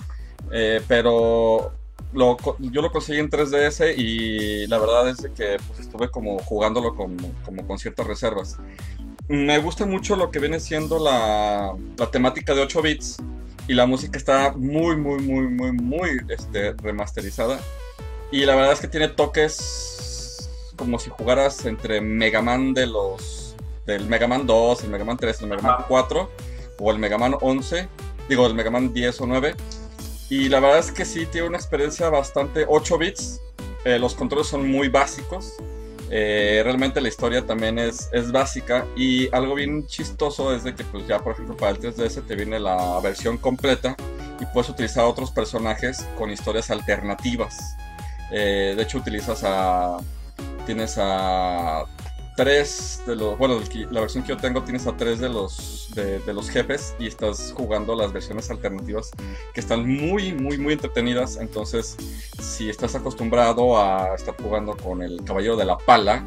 [0.51, 1.73] Eh, pero
[2.13, 6.95] lo yo lo conseguí en 3DS y la verdad es que pues, estuve como jugándolo
[6.95, 8.57] como, como con ciertas reservas.
[9.27, 13.17] Me gusta mucho lo que viene siendo la, la temática de 8 bits
[13.69, 17.59] y la música está muy, muy, muy, muy, muy este, remasterizada.
[18.31, 23.55] Y la verdad es que tiene toques como si jugaras entre Mega Man de los.
[23.85, 25.85] del Mega Man 2, el Mega Man 3, el Mega Man Ajá.
[25.87, 26.29] 4
[26.79, 27.87] o el Mega Man 11,
[28.27, 29.55] digo, el Mega Man 10 o 9.
[30.29, 33.41] Y la verdad es que sí tiene una experiencia bastante 8 bits.
[33.85, 35.53] eh, los controles son muy básicos.
[36.11, 38.85] eh, realmente la historia también es, es básica.
[38.95, 42.35] Y algo bien chistoso es de que, pues ya por ejemplo, para el 3DS te
[42.35, 43.95] viene la versión completa
[44.39, 47.57] y puedes utilizar otros personajes con historias alternativas.
[48.31, 49.97] Eh, de hecho, utilizas a.
[50.65, 51.85] Tienes a
[52.39, 53.37] tres de los.
[53.37, 53.59] Bueno,
[53.91, 57.07] la versión que yo tengo tienes a tres de los, de, de los jefes y
[57.07, 59.11] estás jugando las versiones alternativas
[59.53, 61.35] que están muy, muy, muy entretenidas.
[61.35, 61.97] Entonces,
[62.41, 66.23] si estás acostumbrado a estar jugando con el caballero de la pala,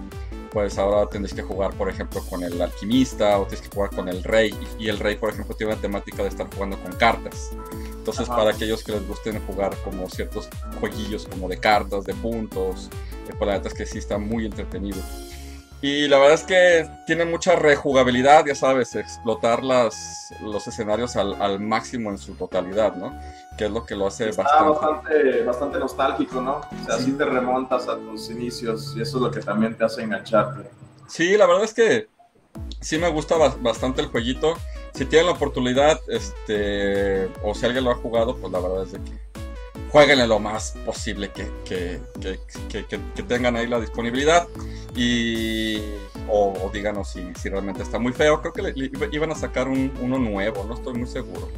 [0.53, 4.07] pues ahora tendréis que jugar, por ejemplo, con el alquimista o tienes que jugar con
[4.07, 4.55] el rey.
[4.79, 7.53] Y, y el rey, por ejemplo, tiene una temática de estar jugando con cartas.
[7.97, 8.37] Entonces, Ajá.
[8.37, 12.91] para aquellos que les gusten jugar como ciertos jueguillos como de cartas, de puntos,
[13.31, 14.99] eh, pues la neta es que sí está muy entretenido.
[15.83, 21.35] Y la verdad es que tiene mucha rejugabilidad, ya sabes, explotar las, los escenarios al,
[21.43, 23.13] al máximo en su totalidad, ¿no?
[23.59, 24.71] Que es lo que lo hace Está bastante.
[24.71, 26.59] bastante, bastante nostálgico, ¿no?
[26.59, 27.07] O sea, Sí.
[27.07, 30.71] sí te remontas a tus inicios y eso es lo que también te hace engancharte.
[31.09, 32.07] Sí, la verdad es que
[32.81, 34.55] sí me gusta ba- bastante el jueguito.
[34.95, 38.93] Si tienen la oportunidad, este, o si alguien lo ha jugado, pues la verdad es
[38.93, 39.19] de que
[39.93, 42.01] jueguenle lo más posible que, que,
[42.71, 44.49] que, tengan ahí la disponibilidad.
[44.97, 45.79] Y,
[46.29, 48.41] o, díganos si, realmente está muy feo.
[48.41, 51.49] Creo que le- iban a sacar un- uno nuevo, no estoy muy seguro.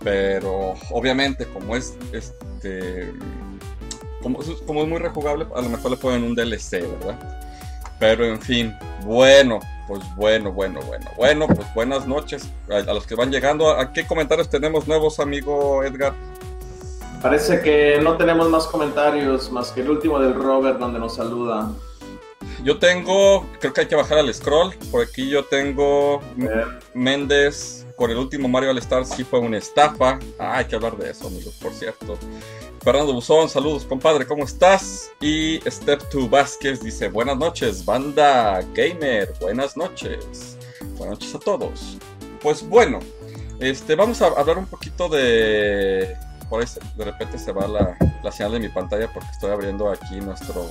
[0.00, 3.12] Pero obviamente, como es este.
[4.22, 7.18] Como, es- muy rejugable, a lo mejor le ponen un DLC, ¿verdad?
[8.00, 8.74] Pero en fin,
[9.04, 13.70] bueno, pues bueno, bueno, bueno, bueno, pues buenas noches a, a los que van llegando.
[13.70, 16.14] ¿A qué comentarios tenemos nuevos, amigo Edgar?
[17.22, 21.70] Parece que no tenemos más comentarios más que el último del Robert donde nos saluda.
[22.62, 24.74] Yo tengo, creo que hay que bajar al scroll.
[24.90, 26.20] Por aquí yo tengo
[26.94, 30.20] Méndez con el último Mario All Star sí fue una estafa.
[30.38, 32.16] Ah, hay que hablar de eso, amigos, por cierto.
[32.80, 35.10] Fernando Buzón, saludos compadre, ¿cómo estás?
[35.20, 40.56] Y Step 2 Vázquez dice, buenas noches, banda gamer, buenas noches.
[40.96, 41.98] Buenas noches a todos.
[42.40, 43.00] Pues bueno,
[43.58, 46.16] este, vamos a hablar un poquito de...
[46.48, 49.90] Por ahí de repente se va la, la señal de mi pantalla porque estoy abriendo
[49.90, 50.66] aquí nuestro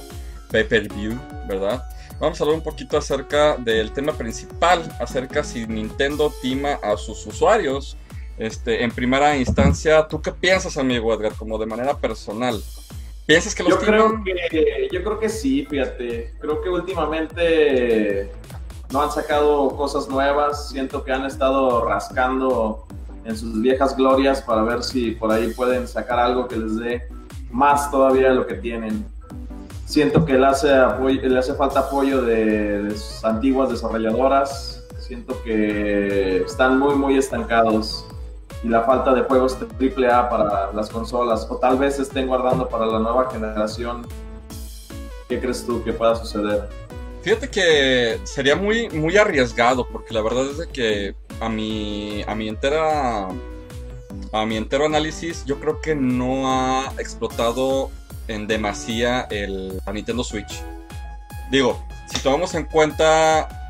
[0.51, 1.83] pay-per-view, ¿verdad?
[2.19, 7.25] Vamos a hablar un poquito acerca del tema principal, acerca si Nintendo tima a sus
[7.27, 7.97] usuarios
[8.37, 12.61] este, en primera instancia, ¿tú qué piensas, amigo Edgar, como de manera personal?
[13.25, 16.33] ¿Piensas que los yo creo que Yo creo que sí, fíjate.
[16.39, 18.31] Creo que últimamente
[18.91, 20.69] no han sacado cosas nuevas.
[20.69, 22.86] Siento que han estado rascando
[23.27, 27.07] en sus viejas glorias para ver si por ahí pueden sacar algo que les dé
[27.51, 29.05] más todavía de lo que tienen.
[29.85, 34.83] Siento que le hace, falta apoyo de, de sus antiguas desarrolladoras.
[34.99, 38.05] Siento que están muy, muy estancados
[38.63, 42.85] y la falta de juegos AAA para las consolas, o tal vez estén guardando para
[42.85, 44.07] la nueva generación.
[45.27, 46.67] ¿Qué crees tú que pueda suceder?
[47.21, 52.49] Fíjate que sería muy, muy arriesgado, porque la verdad es que a mi, a mi
[52.49, 53.27] entera
[54.31, 57.91] a mi entero análisis, yo creo que no ha explotado
[58.27, 60.61] en demasía el Nintendo Switch.
[61.49, 63.69] Digo, si tomamos en cuenta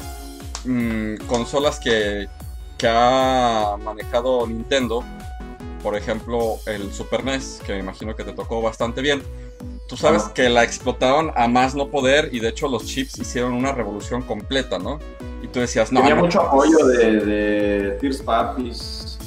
[0.65, 2.27] mm, consolas que
[2.77, 5.03] que ha manejado Nintendo,
[5.81, 9.23] por ejemplo, el Super NES, que me imagino que te tocó bastante bien.
[9.87, 13.53] Tú sabes que la explotaron a más no poder y de hecho los chips hicieron
[13.53, 14.99] una revolución completa, ¿no?
[15.47, 16.01] Y tú decías, no.
[16.01, 19.17] Tenía mucho apoyo de, de First Parties.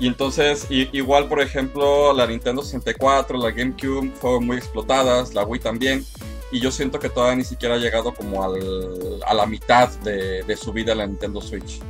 [0.00, 5.60] Y entonces, igual por ejemplo, la Nintendo 64, la GameCube fueron muy explotadas, la Wii
[5.60, 6.04] también.
[6.52, 10.42] Y yo siento que todavía ni siquiera ha llegado como al, a la mitad de,
[10.44, 11.80] de su vida la Nintendo Switch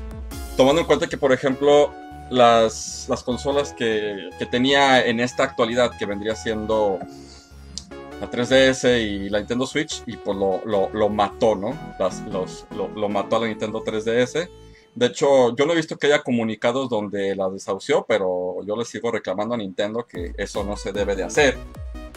[0.59, 1.95] tomando en cuenta que, por ejemplo,
[2.31, 6.99] las, las consolas que, que, tenía en esta actualidad, que vendría siendo
[8.21, 11.77] la 3DS y la Nintendo Switch, y pues lo, lo, lo mató, ¿no?
[11.99, 14.49] Las, los, lo, lo, mató a la Nintendo 3DS.
[14.95, 18.85] De hecho, yo no he visto que haya comunicados donde la desahució, pero yo le
[18.85, 21.57] sigo reclamando a Nintendo que eso no se debe de hacer.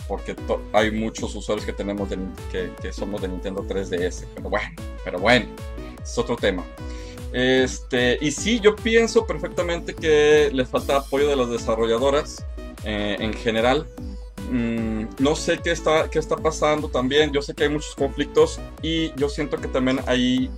[0.08, 0.36] Porque
[0.74, 2.18] hay muchos usuarios que tenemos de,
[2.52, 4.26] que, que somos de Nintendo 3DS.
[4.36, 4.70] Pero bueno,
[5.04, 5.46] pero bueno,
[6.02, 6.64] es otro tema.
[7.34, 12.46] Este, y sí, yo pienso perfectamente que les falta apoyo de las desarrolladoras
[12.84, 13.88] eh, en general.
[14.52, 17.32] Mm, no sé qué está, qué está pasando también.
[17.32, 20.52] Yo sé que hay muchos conflictos y yo siento que también hay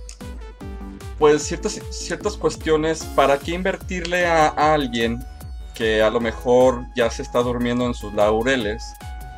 [1.18, 3.04] pues ciertas, ciertas cuestiones.
[3.14, 5.24] ¿Para qué invertirle a, alguien
[5.74, 8.82] que a lo mejor ya se está durmiendo en sus laureles?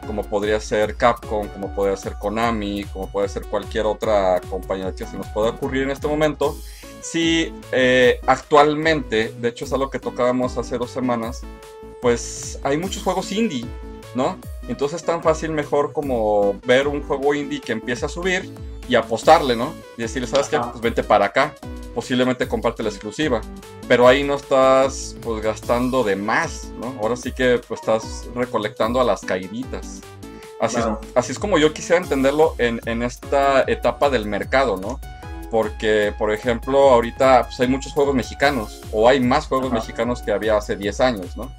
[0.06, 5.04] como podría ser Capcom, como podría ser Konami, como puede ser cualquier otra compañía que
[5.04, 6.56] se nos pueda ocurrir en este momento,
[7.06, 11.42] Sí, eh, actualmente, de hecho es algo que tocábamos hace dos semanas,
[12.02, 13.64] pues hay muchos juegos indie,
[14.16, 14.38] ¿no?
[14.68, 18.52] Entonces es tan fácil mejor como ver un juego indie que empieza a subir
[18.88, 19.72] y apostarle, ¿no?
[19.96, 20.58] Y decirle, ¿sabes qué?
[20.58, 21.54] Pues vente para acá.
[21.94, 23.40] Posiblemente comparte la exclusiva.
[23.86, 26.96] Pero ahí no estás pues gastando de más, ¿no?
[27.00, 30.00] Ahora sí que pues estás recolectando a las caíditas.
[30.60, 34.98] Así, es, así es como yo quisiera entenderlo en, en esta etapa del mercado, ¿no?
[35.50, 40.32] porque, por ejemplo, ahorita pues, hay muchos juegos mexicanos, o hay más juegos mexicanos que
[40.32, 41.52] había hace 10 años, ¿no?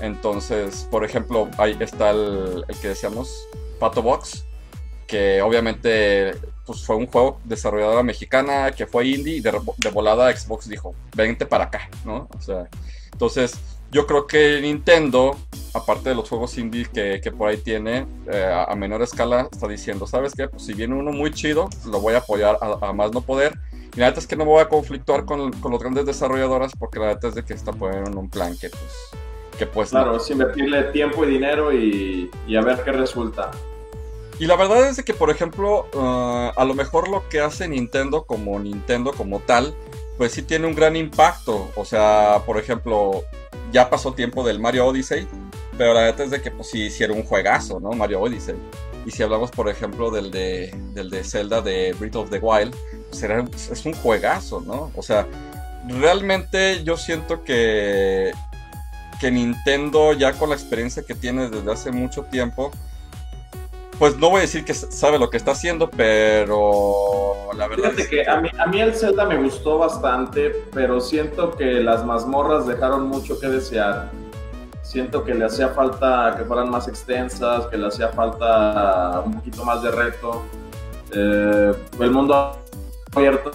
[0.00, 4.44] Entonces, por ejemplo, ahí está el, que decíamos, Pato Box,
[5.06, 6.34] que obviamente
[6.64, 10.94] pues, fue un juego desarrolladora mexicana que fue indie y de, de volada Xbox dijo,
[11.14, 12.28] vente para acá, ¿no?
[12.36, 12.68] O sea,
[13.12, 13.58] entonces
[13.90, 15.36] yo creo que Nintendo,
[15.72, 19.68] aparte de los juegos indie que, que por ahí tiene, eh, a menor escala, está
[19.68, 20.48] diciendo, ¿sabes qué?
[20.48, 23.58] Pues si viene uno muy chido, lo voy a apoyar a, más no poder.
[23.94, 26.72] Y la neta es que no me voy a conflictuar con, con los grandes desarrolladoras
[26.78, 28.82] porque la neta es de que está poniendo un plan que pues...
[29.58, 33.50] Que pues claro, es invertirle tiempo y dinero y, y, a ver qué resulta.
[34.38, 37.66] Y la verdad es de que, por ejemplo, uh, a lo mejor lo que hace
[37.66, 39.74] Nintendo como Nintendo como tal,
[40.18, 41.70] pues sí tiene un gran impacto.
[41.74, 43.22] O sea, por ejemplo,
[43.72, 45.26] ya pasó tiempo del Mario Odyssey,
[45.78, 47.90] pero la verdad es de que pues sí hicieron un juegazo, ¿no?
[47.92, 48.56] Mario Odyssey.
[49.06, 52.74] Y si hablamos, por ejemplo, del de, del de Zelda de Breath of the Wild,
[53.08, 53.22] pues
[53.70, 54.90] es un juegazo, ¿no?
[54.96, 55.26] O sea,
[55.88, 58.32] realmente yo siento que,
[59.20, 62.70] que Nintendo, ya con la experiencia que tiene desde hace mucho tiempo,
[63.98, 68.08] pues no voy a decir que sabe lo que está haciendo, pero la verdad es
[68.08, 72.66] que, a, mí, a mí el Zelda me gustó bastante, pero siento que las mazmorras
[72.66, 74.10] dejaron mucho que desear.
[74.82, 79.64] Siento que le hacía falta que fueran más extensas, que le hacía falta un poquito
[79.64, 80.42] más de reto.
[81.12, 82.56] Eh, el mundo
[83.14, 83.50] abierto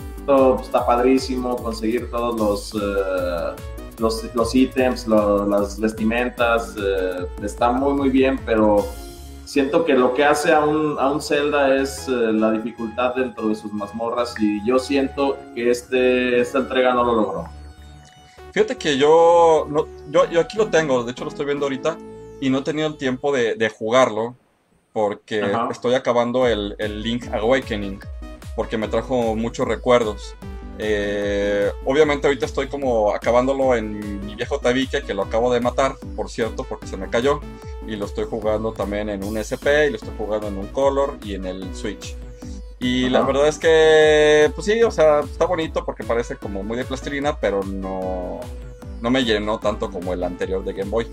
[0.61, 3.55] está padrísimo, conseguir todos los, eh,
[4.01, 8.85] los, los ítems, las vestimentas, eh, está muy muy bien, pero
[9.45, 13.47] siento que lo que hace a un, a un Zelda es eh, la dificultad dentro
[13.49, 17.45] de sus mazmorras y yo siento que este, esta entrega no lo logró.
[18.51, 21.97] Fíjate que yo, no, yo, yo, aquí lo tengo, de hecho lo estoy viendo ahorita
[22.41, 24.35] y no he tenido el tiempo de, de jugarlo
[24.93, 27.99] porque estoy acabando el, el, Link Awakening
[28.55, 30.35] porque me trajo muchos recuerdos.
[30.83, 35.95] Eh, obviamente ahorita estoy como acabándolo en mi viejo tabique que lo acabo de matar,
[36.15, 37.39] por cierto, porque se me cayó.
[37.87, 41.19] Y lo estoy jugando también en un SP, y lo estoy jugando en un Color
[41.23, 42.15] y en el Switch.
[42.79, 46.77] Y la verdad es que, pues sí, o sea, está bonito porque parece como muy
[46.77, 48.39] de plastilina, pero no,
[49.01, 51.07] no me llenó tanto como el anterior de Game Boy.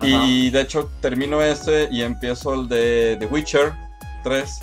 [0.00, 3.74] Y de hecho termino este y empiezo el de The Witcher
[4.22, 4.60] 3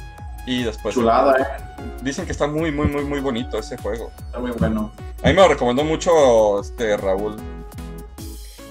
[0.48, 0.95] y después...
[0.95, 1.84] Chulada, eh.
[2.02, 4.12] Dicen que está muy, muy, muy, muy bonito ese juego.
[4.18, 4.91] Está muy bueno.
[5.22, 7.36] A mí me lo recomendó mucho este Raúl.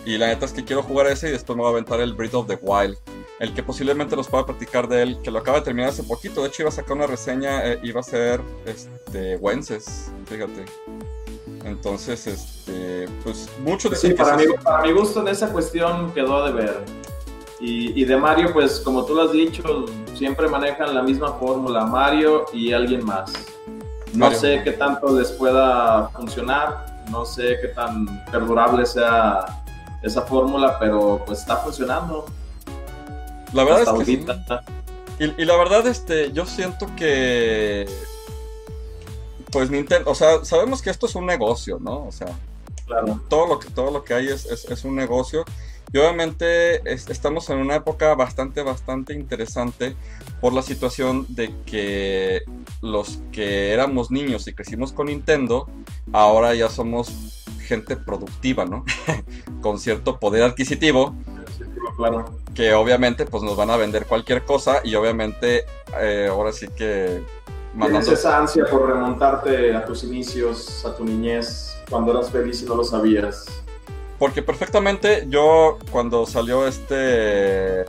[0.07, 2.15] Y la neta es que quiero jugar ese y después me voy a aventar el
[2.15, 2.97] Breath of the Wild.
[3.39, 6.41] El que posiblemente los pueda practicar de él, que lo acaba de terminar hace poquito.
[6.41, 10.65] De hecho, iba a sacar una reseña, eh, iba a ser este, Wences, fíjate.
[11.65, 16.47] Entonces, este, pues mucho de Sí, para, mi, para mi gusto en esa cuestión quedó
[16.47, 16.85] de ver.
[17.61, 21.87] Y, y, de Mario, pues como tú lo has dicho, siempre manejan la misma fórmula,
[21.87, 23.33] Mario y alguien más.
[24.13, 29.63] No sé qué tanto les pueda funcionar, no sé qué tan perdurable sea
[30.03, 32.27] esa fórmula, pero pues está funcionando.
[33.53, 34.27] La verdad es que sí.
[35.19, 37.89] y, y, la verdad, este, yo siento que
[39.51, 42.07] pues Nintendo, o sea, sabemos que esto es un negocio, ¿no?
[42.07, 42.29] O sea,
[42.87, 43.21] claro.
[43.29, 45.45] todo lo que todo lo que hay es, es, es un negocio
[45.93, 49.97] y obviamente estamos en una época bastante, bastante interesante
[50.41, 52.43] por la situación de que
[52.83, 55.69] los que éramos niños y crecimos con Nintendo,
[56.13, 58.85] ahora ya somos gente productiva, ¿no?
[59.63, 61.15] con cierto poder adquisitivo.
[61.97, 62.25] Claro.
[62.55, 65.65] Que obviamente pues nos van a vender cualquier cosa y obviamente
[66.01, 67.23] eh, ahora sí que...
[67.79, 72.65] Tienes esa ansia por remontarte a tus inicios, a tu niñez, cuando eras feliz y
[72.65, 73.66] no lo sabías.
[74.19, 77.85] Porque perfectamente yo cuando salió este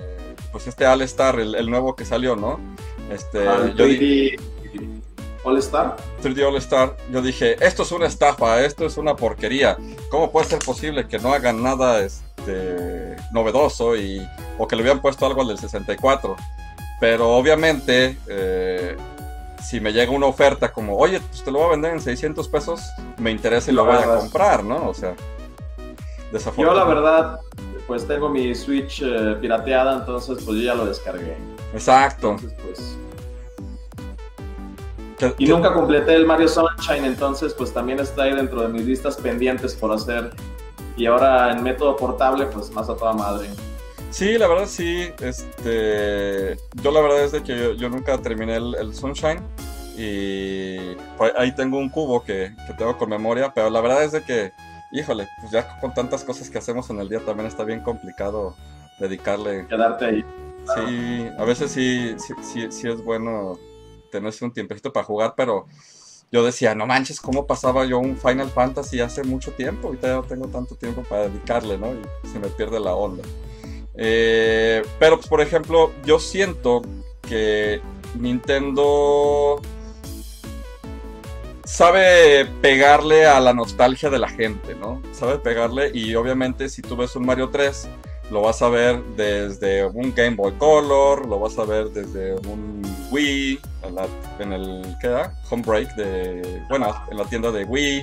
[0.52, 2.60] pues este All Star, el, nuevo que salió, ¿no?
[3.12, 4.40] Este, ah, yo 3D
[5.44, 5.96] All Star.
[6.24, 9.78] 3D All Star, yo dije, esto es una estafa, esto es una porquería.
[10.10, 15.02] ¿Cómo puede ser posible que no hagan nada este, novedoso y, o que le hubieran
[15.02, 16.36] puesto algo al del 64?
[17.00, 18.98] Pero obviamente, eh,
[19.64, 22.48] si me llega una oferta como, oye, pues te lo voy a vender en 600
[22.48, 22.82] pesos,
[23.18, 24.90] me interesa y lo voy a comprar, ¿no?
[24.90, 25.16] O sea.
[26.58, 27.40] Yo la verdad,
[27.88, 31.38] pues tengo mi Switch eh, pirateada, entonces pues yo ya lo descargué.
[31.74, 32.32] Exacto.
[32.32, 32.98] Entonces,
[35.20, 35.36] pues...
[35.38, 39.16] y nunca completé el Mario Sunshine, entonces pues también está ahí dentro de mis listas
[39.18, 40.32] pendientes por hacer.
[40.98, 43.50] Y ahora en método portable, pues más a toda madre.
[44.10, 45.12] Sí, la verdad sí.
[45.20, 49.40] Este, yo la verdad es de que yo, nunca terminé el, Sunshine
[49.96, 54.12] y pues, ahí tengo un cubo que, que, tengo con memoria, pero la verdad es
[54.12, 54.52] de que
[54.92, 58.56] híjole, pues ya con tantas cosas que hacemos en el día también está bien complicado
[59.00, 59.68] dedicarle.
[59.68, 60.26] Quedarte ahí.
[60.76, 63.58] Sí, a veces sí, sí, sí, es bueno
[64.12, 65.66] tenerse un tiempecito para jugar, pero
[66.32, 69.88] yo decía, no manches, ¿cómo pasaba yo un Final Fantasy hace mucho tiempo?
[69.88, 71.94] Ahorita ya no tengo tanto tiempo para dedicarle, ¿no?
[71.94, 73.24] Y se me pierde la onda.
[73.96, 76.82] Eh, pero, pues, por ejemplo, yo siento
[77.22, 77.82] que
[78.16, 79.62] Nintendo
[81.68, 85.01] sabe pegarle a la nostalgia de la gente, ¿no?
[85.11, 87.89] Sabe pegarle y obviamente si tú ves un Mario 3,
[88.32, 92.82] lo vas a ver desde un Game Boy Color, lo vas a ver desde un
[93.11, 93.59] Wii,
[94.39, 95.34] en, el, ¿qué era?
[95.49, 98.01] Homebreak de, bueno, en la tienda de Wii,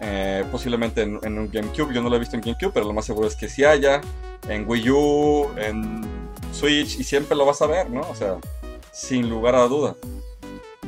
[0.00, 2.92] eh, posiblemente en, en, un GameCube, yo no lo he visto en GameCube, pero lo
[2.92, 4.00] más seguro es que sí haya,
[4.48, 6.02] en Wii U, en
[6.52, 8.02] Switch, y siempre lo vas a ver, ¿no?
[8.02, 8.36] O sea,
[8.92, 9.96] sin lugar a duda.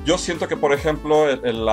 [0.09, 1.67] Yo siento que, por ejemplo, el,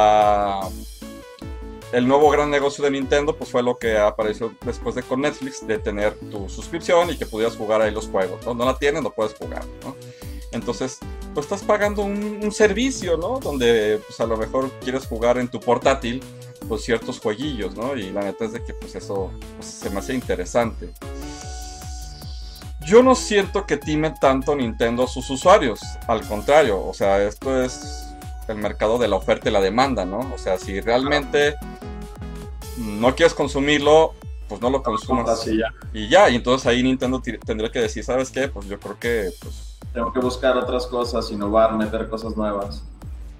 [2.06, 5.80] nuevo gran negocio de Nintendo pues fue lo que apareció después de con Netflix, de
[5.80, 8.46] tener tu suscripción y que pudieras jugar ahí los juegos.
[8.46, 9.96] No, no la tienes, no puedes jugar, ¿no?
[10.52, 11.00] Entonces,
[11.34, 13.40] pues estás pagando un, servicio, ¿no?
[13.40, 16.22] Donde pues a lo mejor quieres jugar en tu portátil,
[16.68, 17.96] pues ciertos jueguillos, ¿no?
[17.96, 20.90] Y la neta es de que pues eso pues, se me hace interesante.
[22.86, 27.64] Yo no siento que time tanto Nintendo a sus usuarios, al contrario, o sea, esto
[27.64, 28.05] es
[28.48, 30.20] el mercado de la oferta y la demanda, ¿no?
[30.34, 31.56] O sea, si realmente
[32.78, 34.14] no quieres consumirlo,
[34.48, 35.48] pues no lo consumas.
[35.94, 38.48] Y ya, y entonces ahí Nintendo tendría que decir, ¿sabes qué?
[38.48, 39.32] Pues yo creo que...
[39.42, 39.78] Pues...
[39.94, 42.84] Tengo que buscar otras cosas, innovar, meter cosas nuevas.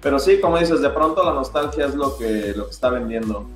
[0.00, 3.46] Pero sí, como dices, de pronto la nostalgia es lo que, lo que está vendiendo.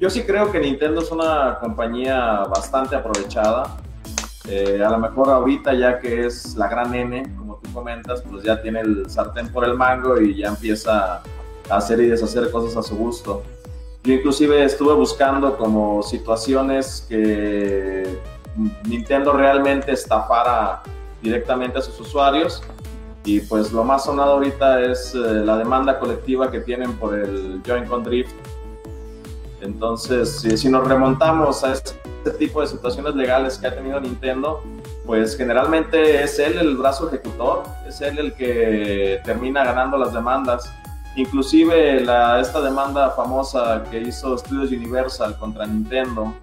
[0.00, 3.76] Yo sí creo que Nintendo es una compañía bastante aprovechada.
[4.48, 8.42] Eh, a lo mejor ahorita ya que es la gran N, como tú comentas, pues
[8.44, 11.22] ya tiene el sartén por el mango y ya empieza
[11.68, 13.42] a hacer y deshacer cosas a su gusto.
[14.04, 18.18] Yo inclusive estuve buscando como situaciones que
[18.84, 20.82] Nintendo realmente estafara
[21.20, 22.62] directamente a sus usuarios
[23.24, 27.60] y pues lo más sonado ahorita es eh, la demanda colectiva que tienen por el
[27.66, 28.32] Joint Con Drift.
[29.60, 31.72] Entonces, si, nos remontamos a
[32.28, 34.62] este, tipo de situaciones legales que ha tenido Nintendo,
[35.06, 40.72] pues generalmente es él el brazo ejecutor, es él el que termina ganando las demandas.
[41.16, 46.34] Inclusive la, esta demanda famosa que hizo Studios Universal contra Nintendo,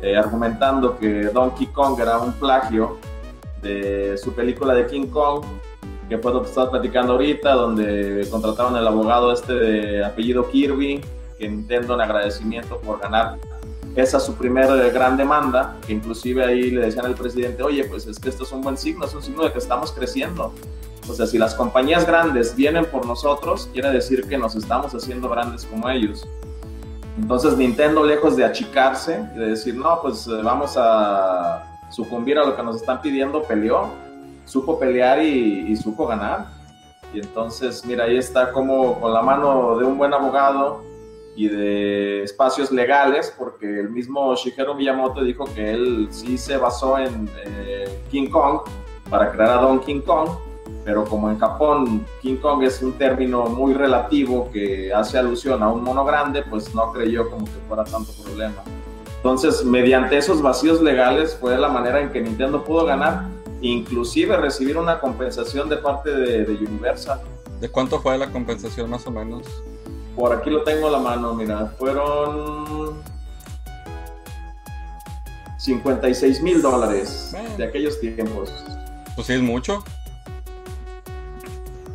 [0.00, 2.98] eh, argumentando que Donkey Kong era un plagio
[3.62, 5.44] de su película de King Kong,
[6.08, 11.00] que fue lo que estaba platicando ahorita, donde contrataron al abogado este de apellido Kirby,
[11.38, 13.36] que Nintendo en agradecimiento por ganar
[13.96, 18.18] esa su primera gran demanda, que inclusive ahí le decían al presidente, oye, pues es
[18.18, 20.52] que esto es un buen signo, es un signo de que estamos creciendo.
[21.08, 25.30] O sea, si las compañías grandes vienen por nosotros, quiere decir que nos estamos haciendo
[25.30, 26.28] grandes como ellos.
[27.16, 32.44] Entonces Nintendo, lejos de achicarse y de decir, no, pues eh, vamos a sucumbir a
[32.44, 33.88] lo que nos están pidiendo, peleó,
[34.44, 36.48] supo pelear y, y supo ganar.
[37.14, 40.82] Y entonces, mira, ahí está como con la mano de un buen abogado
[41.36, 46.98] y de espacios legales, porque el mismo Shigeru Miyamoto dijo que él sí se basó
[46.98, 48.60] en eh, King Kong
[49.10, 50.30] para crear a Donkey Kong,
[50.82, 55.68] pero como en Japón King Kong es un término muy relativo que hace alusión a
[55.68, 58.62] un mono grande, pues no creyó como que fuera tanto problema.
[59.16, 63.24] Entonces, mediante esos vacíos legales fue la manera en que Nintendo pudo ganar,
[63.60, 67.20] inclusive recibir una compensación de parte de, de Universal.
[67.60, 69.42] ¿De cuánto fue la compensación más o menos?
[70.16, 73.02] Por aquí lo tengo a la mano, mira, fueron
[75.58, 78.50] 56 mil dólares de aquellos tiempos.
[79.14, 79.84] Pues sí, es mucho.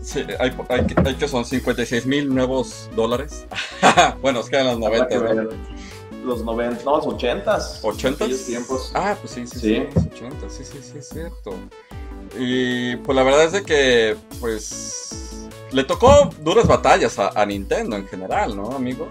[0.03, 3.47] Sí, hay, hay, que son 56 mil nuevos dólares.
[4.21, 5.49] bueno, es que en los 90, ¿no?
[6.23, 7.57] Los 90, no, los 80.
[7.57, 8.45] ¿80?
[8.45, 8.91] tiempos.
[8.93, 9.87] Ah, pues sí, sí, sí.
[9.95, 11.55] Los 80, sí, sí, sí, es cierto.
[12.37, 15.30] Y pues la verdad es de que, pues
[15.71, 19.07] le tocó duras batallas a, Nintendo en general, ¿no, amigo?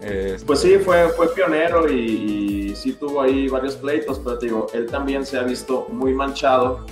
[0.00, 4.68] Este, pues sí, fue, fue pionero y, sí tuvo ahí varios pleitos, pero te digo,
[4.72, 6.86] él también se ha visto muy manchado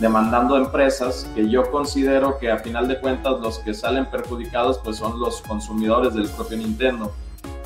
[0.00, 4.96] demandando empresas que yo considero que a final de cuentas los que salen perjudicados pues
[4.96, 7.12] son los consumidores del propio Nintendo.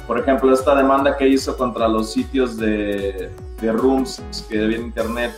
[0.07, 5.33] Por ejemplo, esta demanda que hizo contra los sitios de, de rooms que debían internet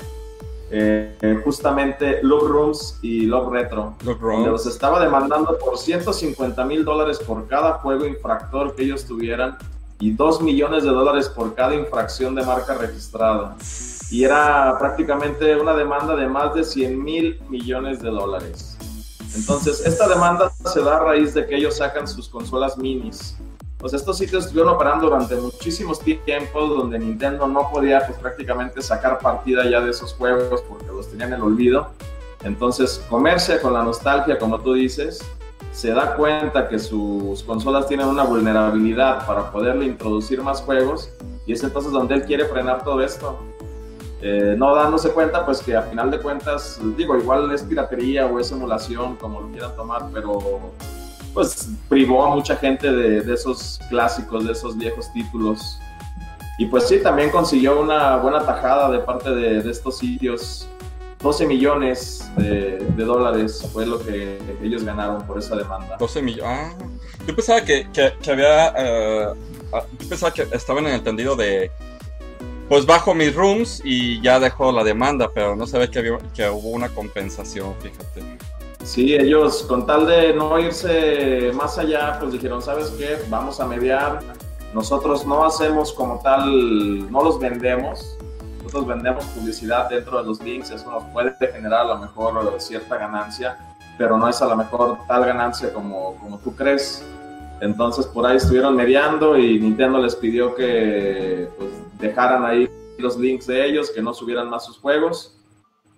[0.70, 7.18] eh, justamente Love Rooms y Love Retro, donde los estaba demandando por 150 mil dólares
[7.18, 9.58] por cada juego infractor que ellos tuvieran
[9.98, 13.56] y 2 millones de dólares por cada infracción de marca registrada.
[14.10, 18.76] Y era prácticamente una demanda de más de 100 mil millones de dólares.
[19.36, 23.36] Entonces, esta demanda se da a raíz de que ellos sacan sus consolas minis
[23.80, 29.18] pues estos sitios estuvieron operando durante muchísimos tiempos donde Nintendo no podía pues prácticamente sacar
[29.18, 31.88] partida ya de esos juegos porque los tenían en el olvido.
[32.44, 35.24] Entonces, comerse con la nostalgia, como tú dices,
[35.72, 41.10] se da cuenta que sus consolas tienen una vulnerabilidad para poderle introducir más juegos
[41.46, 43.38] y es entonces donde él quiere frenar todo esto.
[44.22, 48.38] Eh, no dándose cuenta pues que a final de cuentas, digo, igual es piratería o
[48.38, 50.60] es emulación, como lo quieran tomar, pero
[51.32, 55.78] pues privó a mucha gente de, esos clásicos, de esos viejos títulos.
[56.58, 60.68] Y pues sí, también consiguió una buena tajada de parte de, estos sitios.
[61.22, 65.96] 12 millones de, dólares fue lo que ellos ganaron por esa demanda.
[65.98, 66.46] 12 millones.
[66.46, 66.72] Ah,
[67.26, 67.86] yo pensaba que,
[68.30, 68.68] había.
[68.76, 69.34] Eh,
[69.72, 71.70] ah, yo pensaba que estaban en el entendido de.
[72.68, 76.48] Pues bajo mis rooms y ya dejó la demanda, pero no sabía que, había, que
[76.48, 78.22] hubo una compensación, fíjate.
[78.82, 83.18] Sí, ellos con tal de no irse más allá, pues dijeron, ¿sabes qué?
[83.28, 84.20] Vamos a mediar.
[84.72, 88.16] Nosotros no hacemos como tal, no los vendemos.
[88.58, 92.96] Nosotros vendemos publicidad dentro de los links, eso nos puede generar a lo mejor cierta
[92.96, 93.58] ganancia,
[93.98, 97.04] pero no es a lo mejor tal ganancia como, como tú crees.
[97.60, 103.46] Entonces por ahí estuvieron mediando y Nintendo les pidió que pues, dejaran ahí los links
[103.46, 105.36] de ellos, que no subieran más sus juegos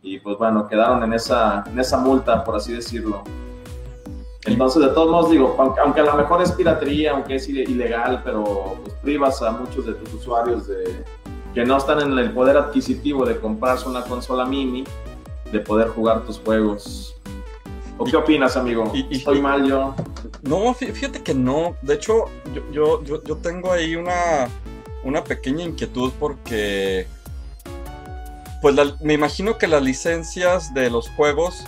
[0.02, 3.22] y pues bueno, quedaron en esa, en esa multa, por así decirlo.
[4.44, 8.76] Entonces, de todos modos, digo, aunque, a lo mejor es piratería, aunque es ilegal, pero
[8.82, 11.04] pues privas a muchos de tus usuarios de
[11.54, 14.84] que no están en el poder adquisitivo de comprarse una consola mini,
[15.52, 17.14] de poder jugar tus juegos.
[17.98, 18.90] ¿O qué opinas, amigo?
[18.92, 19.94] Y, ¿Estoy mal yo?
[20.42, 21.76] No, fíjate que no.
[21.82, 24.48] De hecho, yo, yo, yo, yo tengo ahí una
[25.04, 27.06] una pequeña inquietud porque,
[28.62, 31.64] pues me imagino que las licencias de los juegos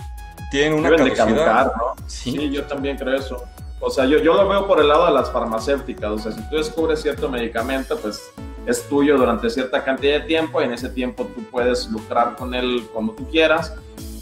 [0.51, 1.73] tienen una Deben caducidad.
[1.77, 1.95] ¿no?
[2.07, 2.51] ¿Sí?
[2.51, 3.45] yo también creo eso.
[3.81, 6.11] O sea, yo, yo lo veo por el lado de las farmacéuticas.
[6.11, 8.31] O sea, si tú descubres cierto medicamento, pues
[8.65, 12.55] es tuyo durante cierta cantidad de tiempo y en ese tiempo tú puedes lucrar con
[12.55, 13.75] él como tú quieras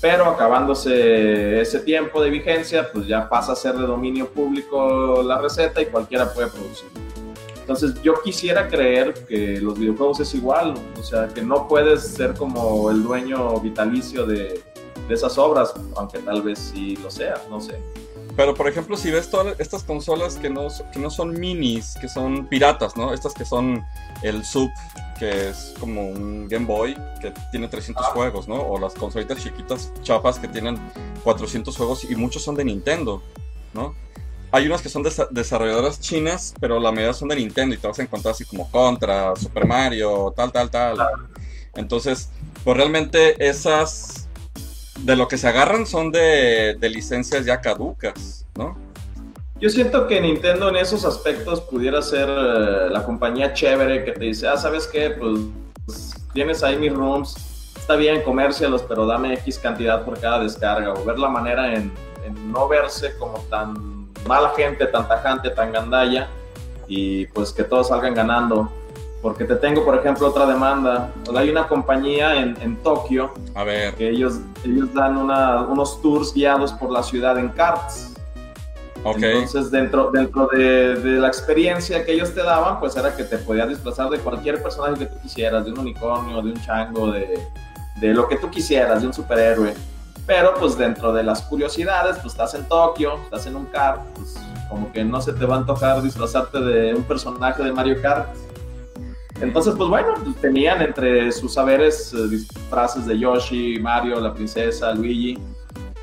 [0.03, 5.39] pero acabándose ese tiempo de vigencia, pues ya pasa a ser de dominio público la
[5.39, 6.89] receta y cualquiera puede producir.
[7.63, 12.35] Entonces yo quisiera creer que los videojuegos es igual, o sea, que no puedes ser
[12.35, 14.61] como el dueño vitalicio de,
[15.09, 17.79] de esas obras, aunque tal vez sí lo sea, no sé.
[18.37, 22.09] Pero por ejemplo, si ves todas estas consolas que no, que no son minis, que
[22.09, 23.13] son piratas, ¿no?
[23.13, 23.85] Estas que son
[24.23, 24.71] el sub,
[25.19, 28.11] que es como un Game Boy, que tiene 300 ah.
[28.13, 28.57] juegos, ¿no?
[28.57, 30.79] O las consolitas chiquitas, chapas, que tienen
[31.25, 33.23] 400 juegos y muchos son de Nintendo,
[33.75, 33.95] ¿no?
[34.53, 37.99] Hay unas que son desarrolladoras chinas, pero la mayoría son de Nintendo y te vas
[37.99, 40.99] a encontrar así como Contra, Super Mario, tal, tal, tal.
[41.75, 42.29] Entonces,
[42.63, 44.29] pues realmente esas
[45.01, 48.77] de lo que se agarran son de, de licencias ya caducas, ¿no?
[49.63, 54.25] Yo siento que Nintendo en esos aspectos pudiera ser eh, la compañía chévere que te
[54.25, 55.11] dice, ah, ¿sabes qué?
[55.11, 57.37] Pues, tienes ahí mis rooms,
[57.77, 60.93] está bien, comércialos, pero dame X cantidad por cada descarga.
[60.93, 61.93] O ver la manera en,
[62.51, 63.92] no verse como tan
[64.27, 66.29] mala gente, tan tajante, tan gandalla,
[66.87, 68.71] y pues que todos salgan ganando.
[69.21, 71.13] Porque te tengo, por ejemplo, otra demanda.
[71.37, 73.95] Hay una compañía en, en Tokio A ver.
[73.95, 78.13] que ellos, ellos dan unos tours guiados por la ciudad en karts.
[79.05, 83.69] Entonces, dentro, dentro de, la experiencia que ellos te daban, pues era que te podías
[83.69, 87.41] disfrazar de cualquier personaje que tú quisieras, de un unicornio, de un chango, de,
[88.01, 89.75] de lo que tú quisieras, de un superhéroe.
[90.27, 94.37] Pero pues dentro de las curiosidades, pues estás en Tokio, estás en un kart, pues
[94.69, 98.29] como que no se te va a antojar disfrazarte de un personaje de Mario Kart.
[99.41, 104.93] Entonces, pues bueno, pues, tenían entre sus saberes eh, disfraces de Yoshi, Mario, la princesa,
[104.93, 105.39] Luigi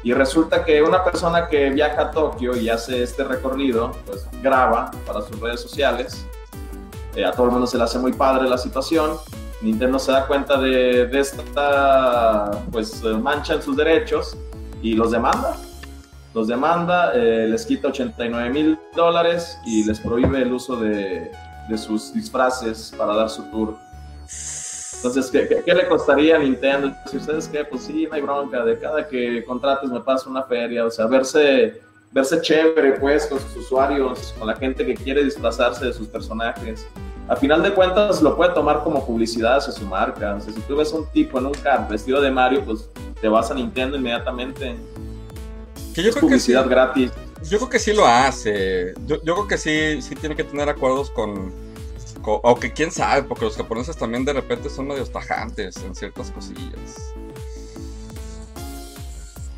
[0.02, 4.92] y resulta que una persona que viaja a Tokio y hace este recorrido, pues graba
[5.06, 6.26] para sus redes sociales.
[7.16, 9.18] Eh, a todo el mundo se le hace muy padre la situación.
[9.62, 14.38] Nintendo se da cuenta de, de esta pues, mancha en sus derechos
[14.82, 15.58] y los demanda.
[16.34, 21.32] Los demanda, eh, les quita 89 mil dólares y les prohíbe el uso de,
[21.68, 23.76] de sus disfraces para dar su tour
[25.02, 26.94] entonces, ¿qué, le costaría a Nintendo?
[27.10, 30.44] Si ustedes qué, pues sí, no hay bronca, de cada que contrates me pasa una
[30.44, 31.82] feria, o sea, verse,
[32.12, 36.86] verse chévere pues con sus usuarios, con la gente que quiere disfrazarse de sus personajes.
[37.30, 40.36] A final de cuentas lo puede tomar como publicidad hacia su marca.
[40.36, 42.90] O sea, si tú ves un tipo en un kart vestido de Mario, pues
[43.22, 44.76] te vas a Nintendo inmediatamente.
[45.94, 47.12] Que yo creo publicidad gratis.
[47.44, 48.94] Yo creo que sí lo hace.
[49.06, 51.54] Yo, yo creo que sí, sí tiene que tener acuerdos con
[52.44, 57.14] aunque quién sabe, porque los japoneses también de repente son medio tajantes en ciertas cosillas.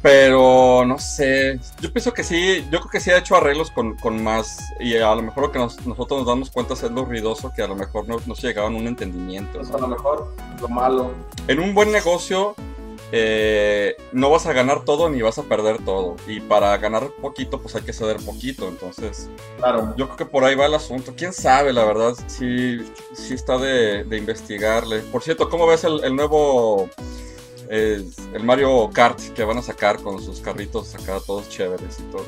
[0.02, 4.24] Pero no sé, yo pienso que sí, yo creo que sí ha hecho arreglos con,
[4.24, 7.62] más, y a lo mejor lo que nosotros nos damos cuenta es lo ruidoso que
[7.62, 9.60] a lo mejor no, no se llegaba a un entendimiento.
[9.60, 11.12] a lo mejor lo malo.
[11.48, 12.56] En un buen negocio,
[13.14, 16.16] eh, no vas a ganar todo ni vas a perder todo.
[16.28, 18.68] Y para ganar poquito, pues hay que ceder poquito.
[18.68, 19.94] Entonces, claro.
[19.98, 21.14] yo creo que por ahí va el asunto.
[21.16, 22.80] Quién sabe, la verdad, si,
[23.14, 25.00] si está de, investigarle.
[25.00, 26.90] Por cierto, ¿cómo ves el, nuevo
[27.72, 32.26] el Mario Kart que van a sacar con sus carritos acá, todos chéveres y todo?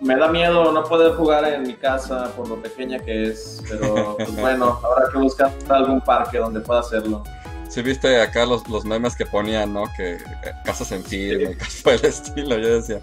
[0.00, 4.16] Me da miedo no poder jugar en mi casa por lo pequeña que es, pero
[4.16, 7.22] pues bueno, habrá que buscar algún parque donde pueda hacerlo.
[7.68, 9.84] Si viste acá los, los memes que ponían, ¿no?
[9.96, 10.20] Que eh,
[10.64, 12.58] casas en firme, cosas por el estilo.
[12.58, 13.00] Yo decía,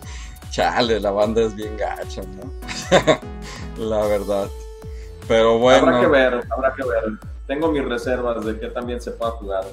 [0.50, 2.52] chale, la banda es bien gacha, ¿no?
[3.86, 4.48] la verdad.
[5.28, 5.88] Pero bueno.
[5.88, 7.04] Habrá que ver, habrá que ver.
[7.48, 9.66] Tengo mis reservas de que también se pueda jugar.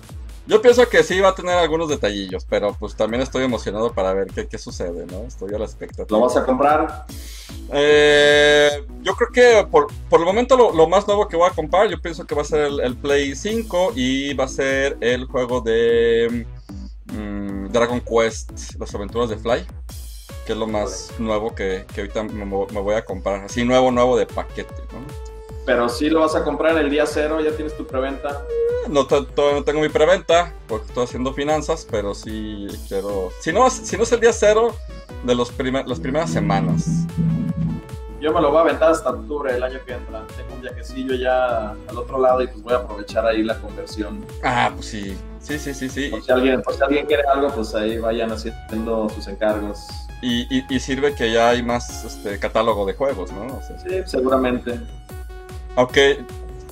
[0.47, 4.13] Yo pienso que sí va a tener algunos detallillos, pero pues también estoy emocionado para
[4.13, 5.23] ver qué, qué sucede, ¿no?
[5.23, 6.19] Estoy a la expectativa.
[6.19, 7.07] ¿Lo vas a comprar?
[7.73, 12.01] Eh, yo creo que por, el momento lo, más nuevo que voy a comprar, yo
[12.01, 16.47] pienso que va a ser el, Play 5 y va a ser el juego de
[17.07, 19.65] mm, Dragon Quest, las aventuras de Fly,
[20.45, 23.45] que es lo más nuevo que, ahorita me, voy a comprar.
[23.45, 25.32] Así nuevo, nuevo de paquete, ¿no?
[25.65, 28.43] Pero si lo vas a comprar el día cero, ya tienes tu preventa.
[28.89, 33.31] No, todavía no tengo mi preventa, porque estoy haciendo finanzas, pero sí quiero...
[33.41, 34.75] Si no, si no es el día cero,
[35.25, 35.53] de los
[35.87, 37.07] las primeras semanas.
[38.21, 40.25] Yo me lo voy a aventar hasta octubre del año que entra.
[40.37, 44.25] Tengo un viajecillo ya al otro lado y pues voy a aprovechar ahí la conversión.
[44.43, 45.17] Ah, pues sí.
[45.41, 46.09] Sí, sí, sí, sí.
[46.09, 49.81] Por si alguien, por si alguien quiere algo, pues ahí vayan haciendo sus encargos.
[50.23, 53.61] Y, y, sirve que ya hay más este, catálogo de juegos, ¿no?
[53.85, 54.79] sí, seguramente.
[55.77, 56.25] Aunque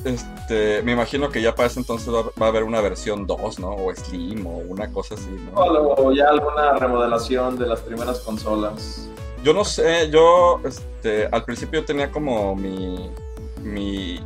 [0.05, 3.59] este, me imagino que ya para ese entonces va, va a haber una versión 2,
[3.61, 3.71] ¿no?
[3.71, 5.61] O Slim o una cosa así, ¿no?
[5.61, 9.09] O ya alguna remodelación de las primeras consolas.
[9.45, 13.11] Yo no sé, yo este, al principio tenía como mi,
[13.63, 14.21] mi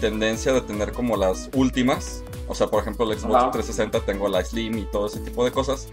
[0.00, 2.22] tendencia de tener como las últimas.
[2.48, 3.50] O sea, por ejemplo, el Xbox Ajá.
[3.50, 5.88] 360 tengo la Slim y todo ese tipo de cosas.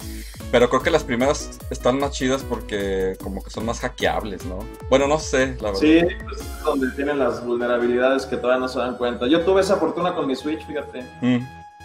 [0.52, 4.60] Pero creo que las primeras están más chidas porque como que son más hackeables, ¿no?
[4.90, 5.80] Bueno, no sé, la verdad.
[5.80, 9.26] Sí, pues es donde tienen las vulnerabilidades que todavía no se dan cuenta.
[9.28, 11.02] Yo tuve esa fortuna con mi Switch, fíjate.
[11.22, 11.40] Mm,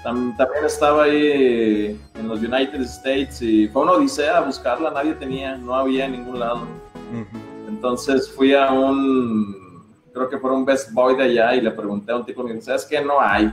[0.05, 5.57] Tam- también estaba ahí en los United States y fue una odisea buscarla, nadie tenía,
[5.57, 6.61] no había en ningún lado.
[7.69, 12.13] Entonces fui a un, creo que fue un Best Boy de allá y le pregunté
[12.13, 13.01] a un tipo, me dijo, ¿sabes qué?
[13.03, 13.53] No hay.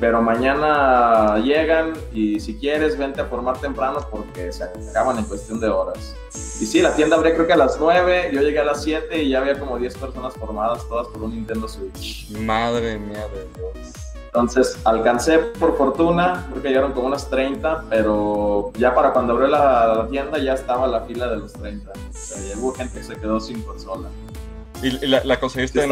[0.00, 5.60] Pero mañana llegan y si quieres vente a formar temprano porque se acaban en cuestión
[5.60, 6.16] de horas.
[6.60, 9.22] Y sí, la tienda abrió creo que a las 9, yo llegué a las 7
[9.22, 12.28] y ya había como 10 personas formadas, todas por un Nintendo Switch.
[12.30, 13.94] Madre mía de Dios.
[14.26, 19.46] Entonces alcancé por fortuna, creo que llegaron como unas 30, pero ya para cuando abrió
[19.46, 21.88] la, la tienda ya estaba la fila de los 30.
[21.90, 24.08] O sea, hubo gente que se quedó sin consola.
[24.82, 25.88] ¿Y, y la, la conseguiste Sí,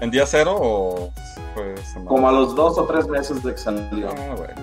[0.00, 1.12] en, día cero o
[1.92, 2.08] semana?
[2.08, 4.10] Como a los dos o tres meses de que salió.
[4.10, 4.54] Ah, bueno.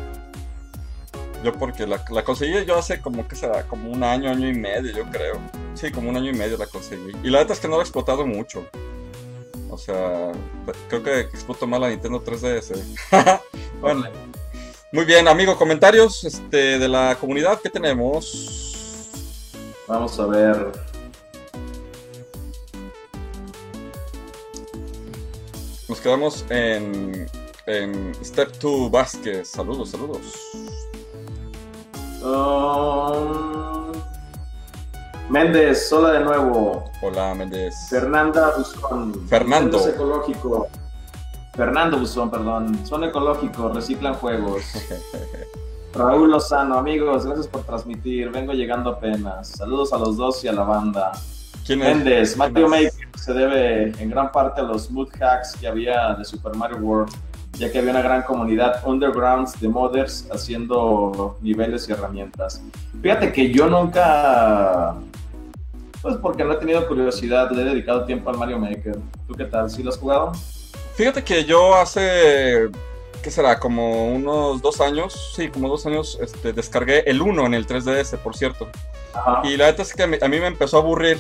[1.43, 4.54] Yo porque la, la conseguí yo hace como que será, como un año, año y
[4.54, 5.39] medio, yo creo.
[5.74, 7.12] Sí, como un año y medio la conseguí.
[7.22, 8.66] Y la neta es que no la he explotado mucho.
[9.70, 10.32] O sea,
[10.88, 12.78] creo que exploto más la Nintendo 3DS.
[13.82, 14.06] bueno,
[14.91, 19.10] muy bien, amigo, comentarios este, de la comunidad, ¿qué tenemos?
[19.88, 20.72] Vamos a ver.
[25.94, 27.28] Nos quedamos en,
[27.68, 29.48] en Step 2 Vázquez.
[29.48, 30.22] Saludos, saludos.
[32.24, 33.91] Um,
[35.30, 36.84] Méndez, hola de nuevo.
[37.00, 37.76] Hola, Méndez.
[37.91, 39.28] Fernanda Buzón.
[39.28, 39.78] Fernando.
[39.78, 40.68] Es ecológico.
[41.56, 42.88] Fernando Buzón, perdón.
[42.88, 44.64] Son ecológicos, reciclan juegos.
[45.94, 48.32] Raúl Lozano, amigos, gracias por transmitir.
[48.32, 49.48] Vengo llegando apenas.
[49.50, 51.12] Saludos a los dos y a la banda.
[51.66, 51.95] ¿Quién es?
[51.95, 52.93] Méndez, Mario ¿Quién es?
[52.93, 56.78] Maker se debe en gran parte a los mood hacks que había de Super Mario
[56.78, 57.14] World,
[57.53, 62.61] ya que había una gran comunidad undergrounds de modders haciendo niveles y herramientas.
[63.01, 64.95] Fíjate que yo nunca,
[66.01, 68.97] pues porque no he tenido curiosidad, le he dedicado tiempo al Mario Maker.
[69.26, 69.70] ¿Tú qué tal?
[69.70, 70.34] ¿Sí lo has jugado?
[70.95, 72.70] Fíjate que yo hace,
[73.22, 73.57] ¿qué será?
[73.57, 78.18] Como unos dos años, sí, como dos años, este, descargué el 1 en el 3DS,
[78.18, 78.68] por cierto.
[79.14, 79.41] Ajá.
[79.45, 81.20] Y la neta es que a mí me empezó a aburrir,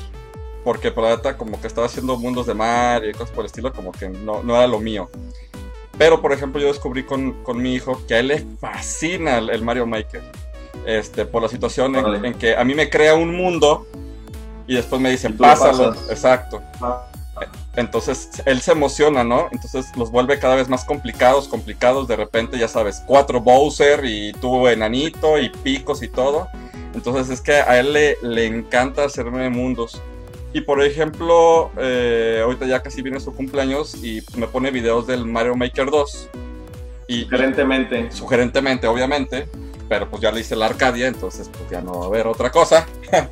[0.63, 3.47] porque por la neta como que estaba haciendo mundos de Mario y cosas por el
[3.47, 5.09] estilo, como que no, no era lo mío.
[5.97, 9.49] Pero, por ejemplo, yo descubrí con, con mi hijo que a él le fascina el,
[9.49, 10.23] el Mario Maker.
[10.85, 12.27] Este, por la situación en, Órale.
[12.27, 13.85] en que a mí me crea un mundo
[14.67, 15.91] y después me dicen, pásalo.
[15.91, 16.09] pasas.
[16.09, 16.61] Exacto.
[16.81, 17.07] Ajá.
[17.75, 19.47] Entonces él se emociona, ¿no?
[19.51, 22.07] Entonces los vuelve cada vez más complicados, complicados.
[22.07, 26.47] De repente, ya sabes, cuatro Bowser y tú enanito y picos y todo.
[26.93, 30.01] Entonces es que a él le, le encanta hacerme mundos.
[30.53, 35.07] Y por ejemplo, eh, ahorita ya casi viene su cumpleaños y pues, me pone videos
[35.07, 36.29] del Mario Maker 2.
[37.07, 38.11] Y Sugerentemente.
[38.11, 39.47] sugerentemente, obviamente,
[39.89, 42.51] pero pues ya le hice la Arcadia, entonces pues ya no va a haber otra
[42.51, 42.87] cosa.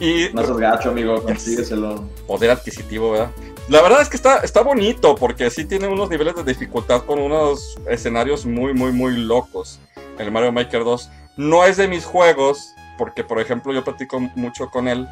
[0.00, 2.08] y No seas gacho, amigo, consígueselo.
[2.26, 3.30] poder adquisitivo, ¿verdad?
[3.68, 7.18] La verdad es que está, está bonito porque sí tiene unos niveles de dificultad con
[7.18, 9.80] unos escenarios muy, muy, muy locos.
[10.18, 14.68] El Mario Maker 2 no es de mis juegos porque, por ejemplo, yo platico mucho
[14.70, 15.06] con él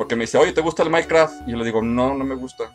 [0.00, 1.46] porque me dice, oye, ¿te gusta el Minecraft?
[1.46, 2.70] Y yo le digo, no, no me gusta.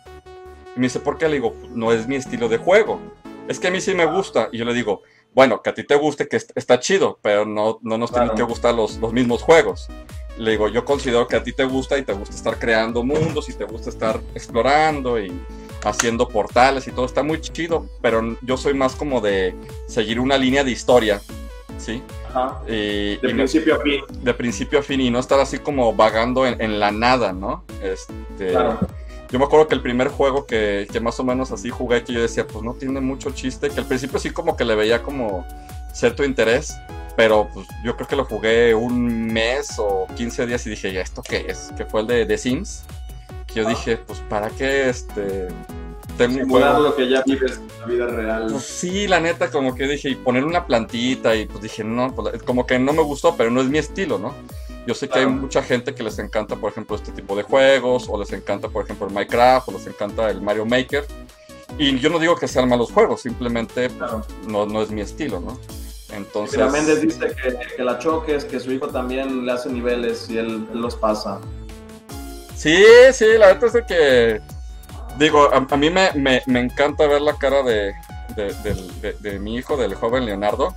[0.76, 1.28] Y me dice, ¿por qué?
[1.28, 3.00] Le digo, no es mi estilo de juego.
[3.48, 4.48] Es que a mí sí me gusta.
[4.52, 5.02] Y yo le digo,
[5.34, 8.28] bueno, que a ti te guste, que est- está chido, pero no, no nos tienen
[8.30, 8.38] Claro.
[8.38, 9.88] que gustar los, los mismos juegos.
[10.38, 13.50] Le digo, yo considero que a ti te gusta y te gusta estar creando mundos
[13.50, 15.32] y te gusta estar explorando y
[15.84, 17.08] haciendo portales y todo.
[17.08, 19.56] Está muy chido, pero yo soy más como de
[19.88, 21.20] seguir una línea de historia,
[21.78, 22.02] ¿sí?
[22.30, 22.60] Ajá.
[22.68, 24.02] Y, De principio a fin.
[24.22, 27.64] de principio a fin y no estar así como vagando en, en la nada, ¿no?
[27.82, 28.80] Este, Claro.
[29.32, 32.14] Yo me acuerdo que el primer juego que, que más o menos así jugué, que
[32.14, 35.02] yo decía, pues no tiene mucho chiste, que al principio sí como que le veía
[35.02, 35.46] como
[35.94, 36.76] cierto interés,
[37.18, 41.02] pero pues yo creo que lo jugué un mes o 15 días y dije, ¿ya
[41.02, 41.72] esto qué es?
[41.76, 42.84] Que fue el de The Sims.
[43.48, 43.70] Que yo Ah.
[43.70, 45.48] dije, pues ¿para qué este
[46.18, 48.48] Simular lo que ya vives en la vida real.
[48.52, 52.14] Pues sí, la neta, como que dije, y poner una plantita, y pues dije, no,
[52.16, 54.34] pues, como que no me gustó, pero no es mi estilo, ¿no?
[54.88, 55.42] Yo sé que hay Claro.
[55.42, 58.84] mucha gente que les encanta, por ejemplo, este tipo de juegos, o les encanta, por
[58.86, 61.06] ejemplo, el Minecraft, o les encanta el Mario Maker.
[61.80, 64.26] Y yo no digo que sean malos juegos, simplemente pues, Claro.
[64.48, 65.60] no, no es mi estilo, ¿no?
[66.14, 70.30] Entonces, Mira, Méndez dice que, que la choques, que su hijo también le hace niveles
[70.30, 71.42] y él, él los pasa.
[72.56, 72.78] sí,
[73.12, 74.42] sí, la neta es que
[75.18, 77.94] digo, a, mí me, me, encanta ver la cara de,
[78.36, 80.76] de, mi hijo, del joven Leonardo,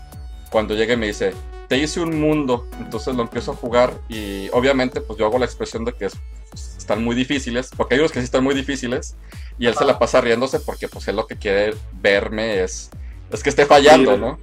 [0.51, 1.35] cuando llega y me dice,
[1.69, 5.45] te hice un mundo, entonces lo empiezo a jugar y obviamente pues yo hago la
[5.45, 6.09] expresión de que
[6.55, 9.17] están muy difíciles, porque hay unos que sí están muy difíciles
[9.59, 12.91] y él se la pasa riéndose porque pues él lo que quiere verme es,
[13.31, 14.39] es que esté fallando, ¿no?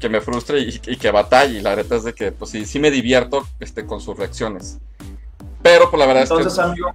[0.00, 2.80] Que, me frustre y, que batalle y la verdad es de que pues sí, sí
[2.80, 4.78] me divierto este, con sus reacciones.
[5.62, 6.36] Pero pues la verdad es que...
[6.36, 6.92] Entonces amigo,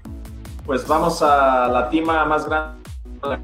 [0.66, 2.80] pues vamos a la tima más grande
[3.22, 3.40] de la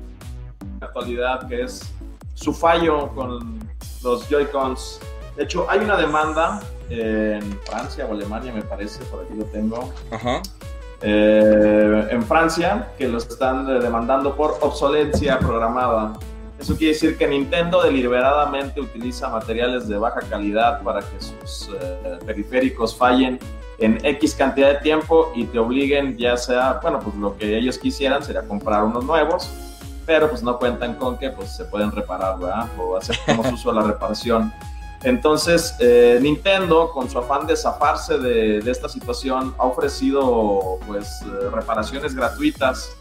[0.81, 1.93] actualidad que es
[2.33, 3.59] su fallo con
[4.03, 4.99] los Joy-Cons
[5.37, 9.93] de hecho, hay una demanda en Francia o Alemania, me parece, por aquí lo tengo.
[11.01, 16.13] Eh, en Francia, que los están demandando por obsolencia programada.
[16.59, 22.17] Eso quiere decir que Nintendo deliberadamente utiliza materiales de baja calidad para que sus eh,
[22.25, 23.37] periféricos fallen
[23.79, 27.77] en X cantidad de tiempo y te obliguen ya sea, bueno, pues lo que ellos
[27.77, 29.49] quisieran sería comprar unos nuevos,
[30.05, 32.67] pero pues no cuentan con que pues se pueden reparar, ¿verdad?
[32.79, 34.51] O hacer como uso de la reparación.
[35.03, 41.49] Entonces, eh, Nintendo, con su afán de zafarse de, esta situación, ha ofrecido pues eh,
[41.53, 42.97] reparaciones gratuitas,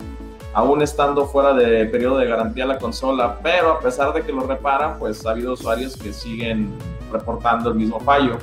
[0.52, 4.40] aún estando fuera de periodo de garantía la consola, pero a pesar de que lo
[4.40, 6.76] reparan, pues ha habido usuarios que siguen
[7.10, 8.38] reportando el mismo fallo.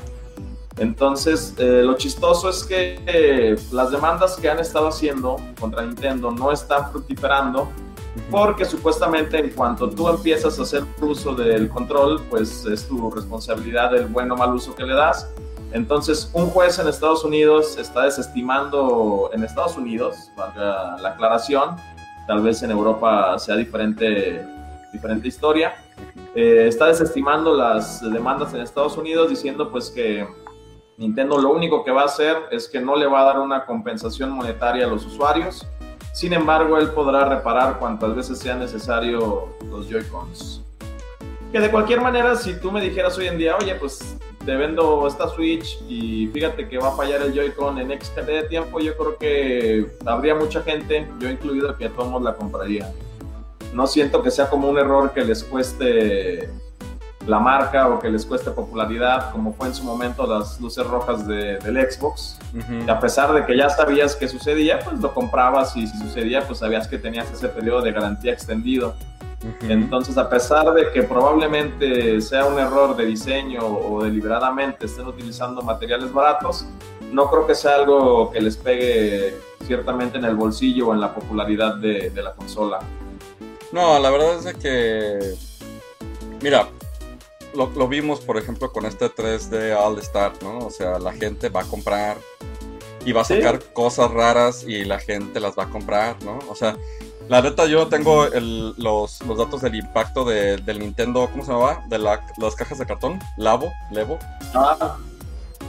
[0.77, 6.51] Entonces, eh, lo chistoso es que las demandas que han estado haciendo contra Nintendo no
[6.51, 7.69] están fructiferando
[8.29, 13.95] porque supuestamente en cuanto tú empiezas a hacer uso del control, pues es tu responsabilidad
[13.95, 15.29] el buen o mal uso que le das.
[15.71, 21.75] Entonces, un juez en Estados Unidos está desestimando, en Estados Unidos, valga la aclaración,
[22.27, 24.45] tal vez en Europa sea diferente,
[24.91, 25.73] diferente historia,
[26.35, 30.27] eh, está desestimando las demandas en Estados Unidos diciendo pues que
[30.97, 33.65] Nintendo lo único que va a hacer es que no le va a dar una
[33.65, 35.65] compensación monetaria a los usuarios,
[36.13, 40.61] sin embargo, él podrá reparar cuantas veces sea necesario los Joy-Cons.
[41.51, 44.15] Que de cualquier manera, si tú me dijeras hoy en día, oye, pues
[44.45, 48.43] te vendo esta Switch y fíjate que va a fallar el Joy-Con en X cantidad
[48.43, 52.93] de tiempo, yo creo que habría mucha gente, yo incluido, que a todos la compraría.
[53.73, 56.47] No siento que sea como un error que les cueste
[57.27, 61.25] la marca o que les cueste popularidad, como fue en su momento las luces rojas
[61.27, 62.37] de, del Xbox.
[62.85, 66.45] y a pesar de que ya sabías que sucedía, pues lo comprabas y si sucedía,
[66.45, 68.95] pues sabías que tenías ese periodo de garantía extendido.
[69.61, 75.61] Entonces, a pesar de que probablemente sea un error de diseño o deliberadamente estén utilizando
[75.61, 76.65] materiales baratos,
[77.11, 81.13] no creo que sea algo que les pegue ciertamente en el bolsillo o en la
[81.13, 82.79] popularidad de, de la consola.
[83.73, 85.35] No, la verdad es que,
[86.41, 86.67] mira,
[87.55, 90.59] lo, vimos, por ejemplo, con este 3D All Star, ¿no?
[90.59, 92.17] O sea, la gente va a comprar
[93.05, 96.39] y va a sacar cosas raras y la gente las va a comprar, ¿no?
[96.49, 96.77] O sea,
[97.29, 98.27] la neta, yo tengo
[98.77, 101.83] los, datos del impacto del Nintendo, ¿cómo se llama?
[101.87, 104.19] De las cajas de cartón, Labo, Levo.
[104.53, 104.97] Ah.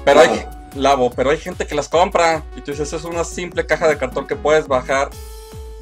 [0.05, 2.43] Pero hay, Labo, pero hay gente que las compra.
[2.57, 5.11] Y tú dices, es una simple caja de cartón que puedes bajar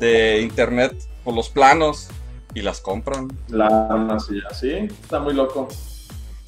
[0.01, 0.95] de internet
[1.25, 2.09] por los planos
[2.55, 3.29] y las compran.
[3.49, 4.19] La
[4.53, 5.69] sí, está muy loco.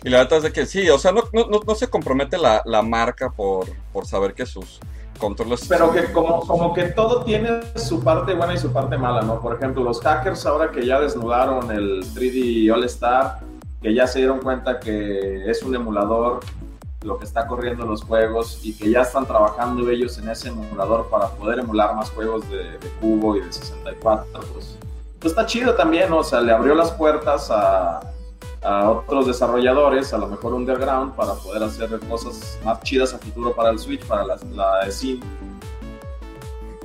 [0.05, 2.61] Y la verdad es de que sí, o sea, no, no, no se compromete la,
[2.66, 4.78] la marca por, por, saber que sus
[5.18, 5.64] controles...
[5.66, 9.40] Pero que como, como que todo tiene su parte buena y su parte mala, ¿no?
[9.40, 13.38] Por ejemplo, los hackers ahora que ya desnudaron el 3D All Star,
[13.80, 16.40] que ya se dieron cuenta que es un emulador
[17.02, 20.48] lo que está corriendo en los juegos y que ya están trabajando ellos en ese
[20.48, 24.78] emulador para poder emular más juegos de, de cubo y de 64, pues,
[25.18, 26.18] pues está chido también, ¿no?
[26.18, 28.00] o sea, le abrió las puertas a
[28.64, 33.54] a otros desarrolladores, a lo mejor underground, para poder hacer cosas más chidas a futuro
[33.54, 34.88] para el Switch, para la, la.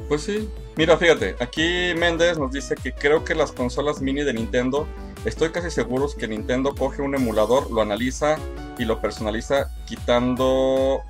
[0.08, 4.34] Pues sí, mira, fíjate, aquí Méndez nos dice que creo que las consolas mini de
[4.34, 4.88] Nintendo,
[5.24, 8.38] estoy casi seguro que Nintendo coge un emulador, lo analiza
[8.78, 11.04] y lo personaliza quitando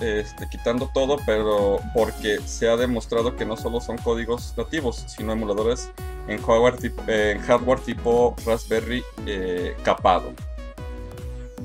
[0.00, 5.32] este, quitando todo, pero porque se ha demostrado que no solo son códigos nativos, sino
[5.32, 5.90] emuladores
[6.30, 10.32] en hardware tipo, en hardware tipo Raspberry eh, capado.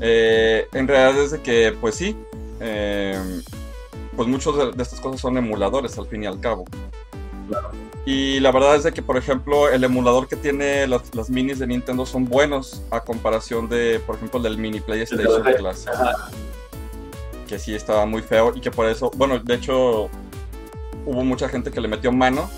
[0.02, 2.18] Eh, en realidad es de que, pues sí,
[2.60, 3.42] eh,
[4.16, 6.66] pues muchos de, estas cosas son emuladores al fin y al cabo.
[8.06, 11.68] Y la verdad es de que, por ejemplo, el emulador que tiene las, minis de
[11.68, 15.94] Nintendo son buenos a comparación de, por ejemplo, del mini PlayStation Classic
[17.48, 20.10] que sí estaba muy feo y que por eso, bueno, de hecho
[21.06, 22.50] hubo mucha gente que le metió mano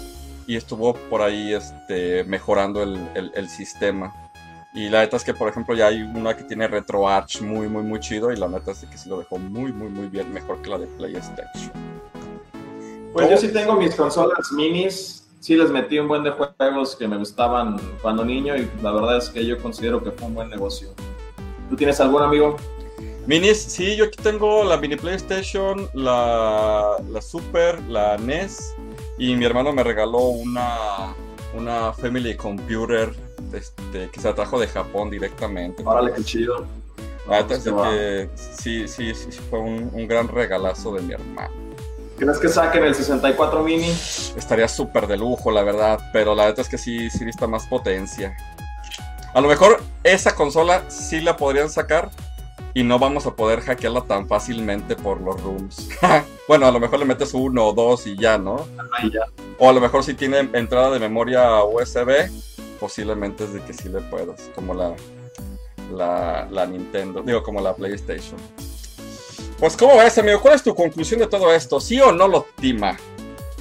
[0.48, 4.14] y estuvo por ahí este, mejorando el, sistema.
[4.74, 7.84] Y la neta es que, por ejemplo, ya hay una que tiene RetroArch muy, muy,
[7.84, 8.32] muy chido.
[8.32, 10.32] Y la neta es que sí lo dejó muy, muy, muy bien.
[10.32, 11.72] Mejor que la de PlayStation.
[13.12, 17.08] Pues yo sí tengo mis consolas minis sí les metí un buen de juegos que
[17.08, 20.50] me gustaban cuando niño y la verdad es que yo considero que fue un buen
[20.50, 20.90] negocio.
[21.70, 22.58] ¿Tú tienes algún amigo?
[23.26, 28.76] Minis, sí, yo aquí tengo la mini PlayStation, la, la Super, la NES
[29.18, 31.14] y mi hermano me regaló una,
[31.54, 33.14] una Family Computer
[33.54, 35.84] este, que se trajo de Japón directamente.
[35.86, 36.66] Órale, qué chido.
[37.28, 41.54] La verdad es que sí, sí, sí, fue un, un gran regalazo de mi hermano.
[42.18, 43.90] ¿Crees que saquen el 64 mini?
[44.36, 47.68] Estaría súper de lujo, la verdad, pero la verdad es que sí, sí necesita más
[47.68, 48.36] potencia.
[49.34, 52.10] A lo mejor esa consola sí la podrían sacar
[52.78, 55.90] y no vamos a poder hackearla tan fácilmente por los rooms.
[56.48, 58.68] bueno, a lo mejor le metes uno o dos y ya, ¿no?
[59.12, 59.22] Ya.
[59.58, 62.30] O a lo mejor si tiene entrada de memoria USB,
[62.80, 64.94] posiblemente es de que sí le puedas, como la,
[65.92, 68.40] la, la Nintendo, digo, como la PlayStation.
[69.58, 70.40] Pues, ¿cómo ves, amigo?
[70.40, 71.80] ¿Cuál es tu conclusión de todo esto?
[71.80, 72.96] ¿Sí o no lo tima?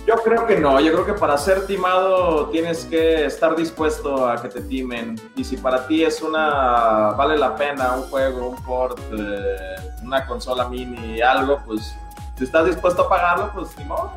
[0.07, 4.41] Yo creo que no, yo creo que para ser timado tienes que estar dispuesto a
[4.41, 5.21] que te timen.
[5.35, 10.25] Y si para ti es una, vale la pena un juego, un port, eh, una
[10.25, 11.97] consola mini, algo, pues
[12.39, 14.13] si estás dispuesto a pagarlo, pues ni modo.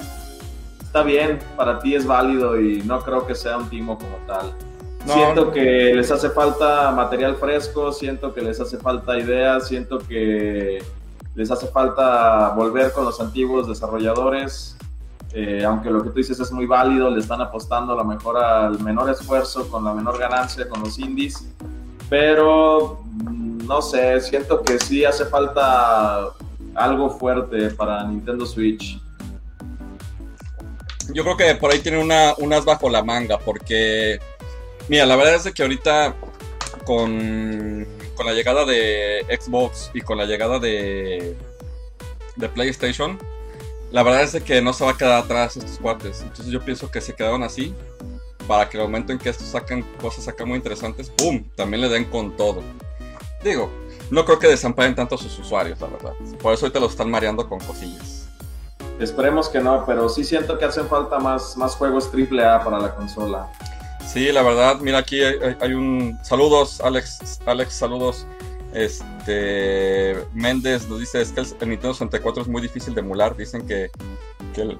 [0.79, 4.53] Está bien, para ti es válido y no creo que sea un timo como tal.
[5.07, 5.13] No.
[5.13, 10.83] Siento que les hace falta material fresco, siento que les hace falta ideas, siento que
[11.33, 14.75] les hace falta volver con los antiguos desarrolladores.
[15.33, 18.37] Eh, aunque lo que tú dices es muy válido, le están apostando a lo mejor
[18.37, 21.45] al menor esfuerzo, con la menor ganancia con los indies.
[22.09, 26.29] Pero mm, no sé, siento que sí hace falta
[26.73, 28.99] algo fuerte para Nintendo Switch.
[31.13, 34.19] Yo creo que por ahí tiene una, unas bajo la manga, porque,
[34.87, 36.15] mira, la verdad es que ahorita
[36.85, 41.35] con, con la llegada de Xbox y con la llegada de,
[42.35, 43.17] de PlayStation,
[43.91, 46.21] la verdad es que no se va a quedar atrás estos cuates.
[46.21, 47.73] Entonces yo pienso que se quedaron así
[48.47, 51.43] para que el momento en que estos sacan cosas acá muy interesantes, ¡pum!
[51.55, 52.61] También le den con todo.
[53.43, 53.69] Digo,
[54.09, 56.13] no creo que desamparen tanto a sus usuarios, la verdad.
[56.41, 58.27] Por eso ahorita los están mareando con cosillas.
[58.99, 62.93] Esperemos que no, pero sí siento que hacen falta más, más juegos AAA para la
[62.95, 63.49] consola.
[64.05, 66.17] Sí, la verdad, mira aquí hay, hay un...
[66.23, 68.25] Saludos, Alex, Alex, saludos.
[68.73, 73.35] Este Méndez nos dice es que el, el Nintendo 64 es muy difícil de emular.
[73.35, 73.89] Dicen que,
[74.53, 74.77] que el,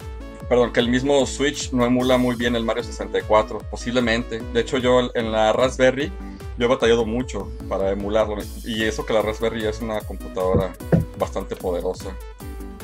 [0.48, 4.42] perdón, que el mismo Switch no emula muy bien el Mario 64, posiblemente.
[4.54, 6.12] De hecho, yo en la Raspberry
[6.58, 8.38] yo he batallado mucho para emularlo.
[8.66, 10.74] Y eso que la Raspberry es una computadora
[11.18, 12.16] bastante poderosa.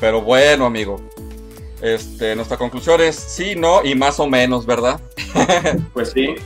[0.00, 1.00] Pero bueno, amigo.
[1.82, 5.00] Este, nuestra conclusión es sí, no y más o menos, ¿verdad?
[5.92, 6.36] Pues sí.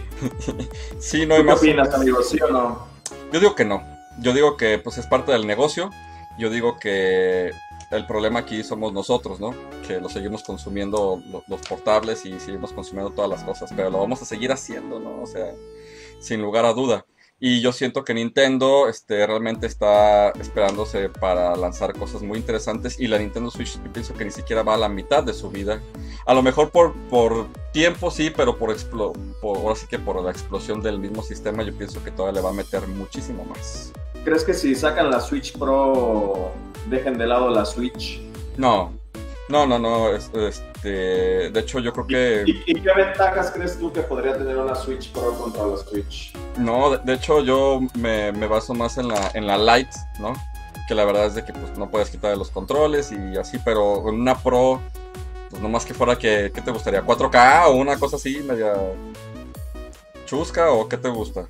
[0.99, 2.23] sí, no y ¿Tú qué más opinas, amigo?
[2.23, 2.87] ¿Sí o no?
[3.33, 4.00] Yo digo que no.
[4.19, 5.91] Yo digo que pues es parte del negocio.
[6.39, 7.51] Yo digo que
[7.91, 9.55] el problema aquí somos nosotros, ¿no?
[9.87, 13.99] Que lo seguimos consumiendo lo- los portables y seguimos consumiendo todas las cosas, pero lo
[13.99, 15.23] vamos a seguir haciendo, ¿no?
[15.23, 15.53] O sea,
[16.21, 17.05] sin lugar a duda.
[17.43, 23.07] Y yo siento que Nintendo este, realmente está esperándose para lanzar cosas muy interesantes y
[23.07, 25.81] la Nintendo Switch yo pienso que ni siquiera va a la mitad de su vida.
[26.27, 30.23] A lo mejor por, por tiempo sí, pero por, explo por ahora sí que por
[30.23, 33.91] la explosión del mismo sistema yo pienso que todavía le va a meter muchísimo más.
[34.23, 36.51] ¿Crees que si sacan la Switch Pro
[36.91, 38.21] dejen de lado la Switch?
[38.59, 38.93] No,
[39.49, 40.11] no, no, no.
[40.15, 44.37] es- este, de hecho, yo creo que ¿Y, y qué ventajas crees tú que podría
[44.37, 46.33] tener una Switch Pro contra la Switch?
[46.59, 46.91] No.
[46.91, 50.33] De, de hecho, yo me, me baso más en la en la Lite, ¿no?
[50.89, 54.09] Que la verdad es de que pues no puedes quitar los controles y así, pero
[54.09, 54.81] en una Pro,
[55.51, 57.05] pues no más que fuera que, ¿qué te gustaría?
[57.05, 58.75] ¿4K o una cosa así media
[60.27, 61.47] chusca o qué te gusta?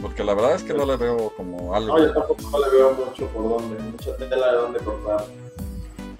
[0.00, 1.96] Porque la verdad es que no le veo como algo.
[1.96, 5.24] No, yo tampoco no le veo mucho por dónde, mucha tela de dónde cortar.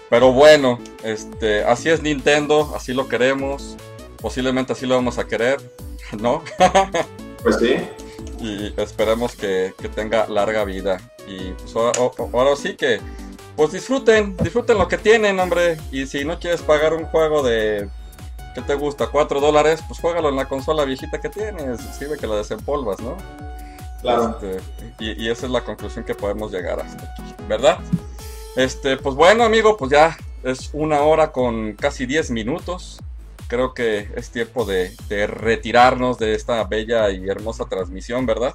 [0.09, 3.77] Pero bueno, este, así es Nintendo, así lo queremos.
[4.21, 5.61] Posiblemente así lo vamos a querer,
[6.19, 6.43] ¿no?
[7.43, 7.77] Pues sí.
[8.45, 11.01] Y esperemos que, que tenga larga vida.
[11.27, 13.01] Y pues ahora, sí que,
[13.57, 15.79] pues disfruten, disfruten lo que tienen, hombre.
[15.91, 17.89] Y si no quieres pagar un juego de,
[18.55, 19.07] ¿qué te gusta?
[19.07, 21.81] 4 dólares, pues juégalo en la consola viejita que tienes.
[21.99, 23.17] Sirve que la desempolvas, ¿no?
[24.03, 24.39] Claro.
[24.43, 24.61] Este,
[24.99, 27.79] y, y esa es la conclusión que podemos llegar hasta aquí, ¿verdad?
[28.57, 32.99] Este, pues bueno, amigo, pues ya es una hora con casi 10 minutos.
[33.49, 38.55] Creo que es tiempo de, de retirarnos de esta bella y hermosa transmisión, ¿verdad?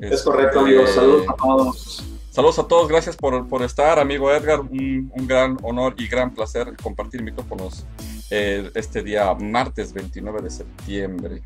[0.00, 0.82] Es correcto, amigo.
[0.82, 2.04] Este, Saludos a todos.
[2.30, 4.60] Saludos a todos, gracias por, por estar, amigo Edgar.
[4.60, 7.86] Un, un gran honor y gran placer compartir micrófonos
[8.30, 11.42] eh, este día martes 29 de septiembre,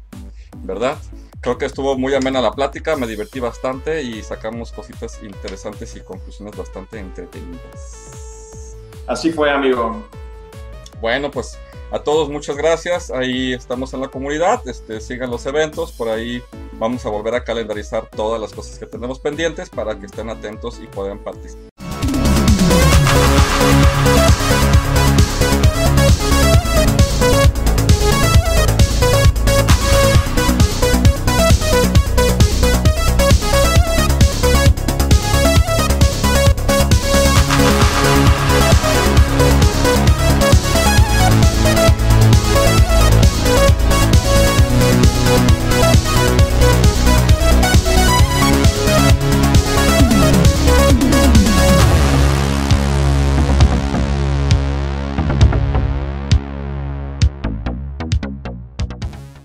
[0.63, 0.97] ¿verdad?
[1.41, 6.01] Creo que estuvo muy amena la plática, me divertí bastante y sacamos cositas interesantes y
[6.01, 8.77] conclusiones bastante entretenidas.
[9.07, 10.03] Así fue, amigo.
[11.01, 11.59] Bueno, pues
[11.91, 13.11] a todos muchas gracias.
[13.11, 14.67] Ahí estamos en la comunidad.
[14.69, 15.93] Este, sigan los eventos.
[15.93, 16.43] Por ahí
[16.75, 20.81] vamos a volver a calendarizar todas las cosas que tenemos pendientes para que estén atentos
[20.83, 21.88] y puedan participar.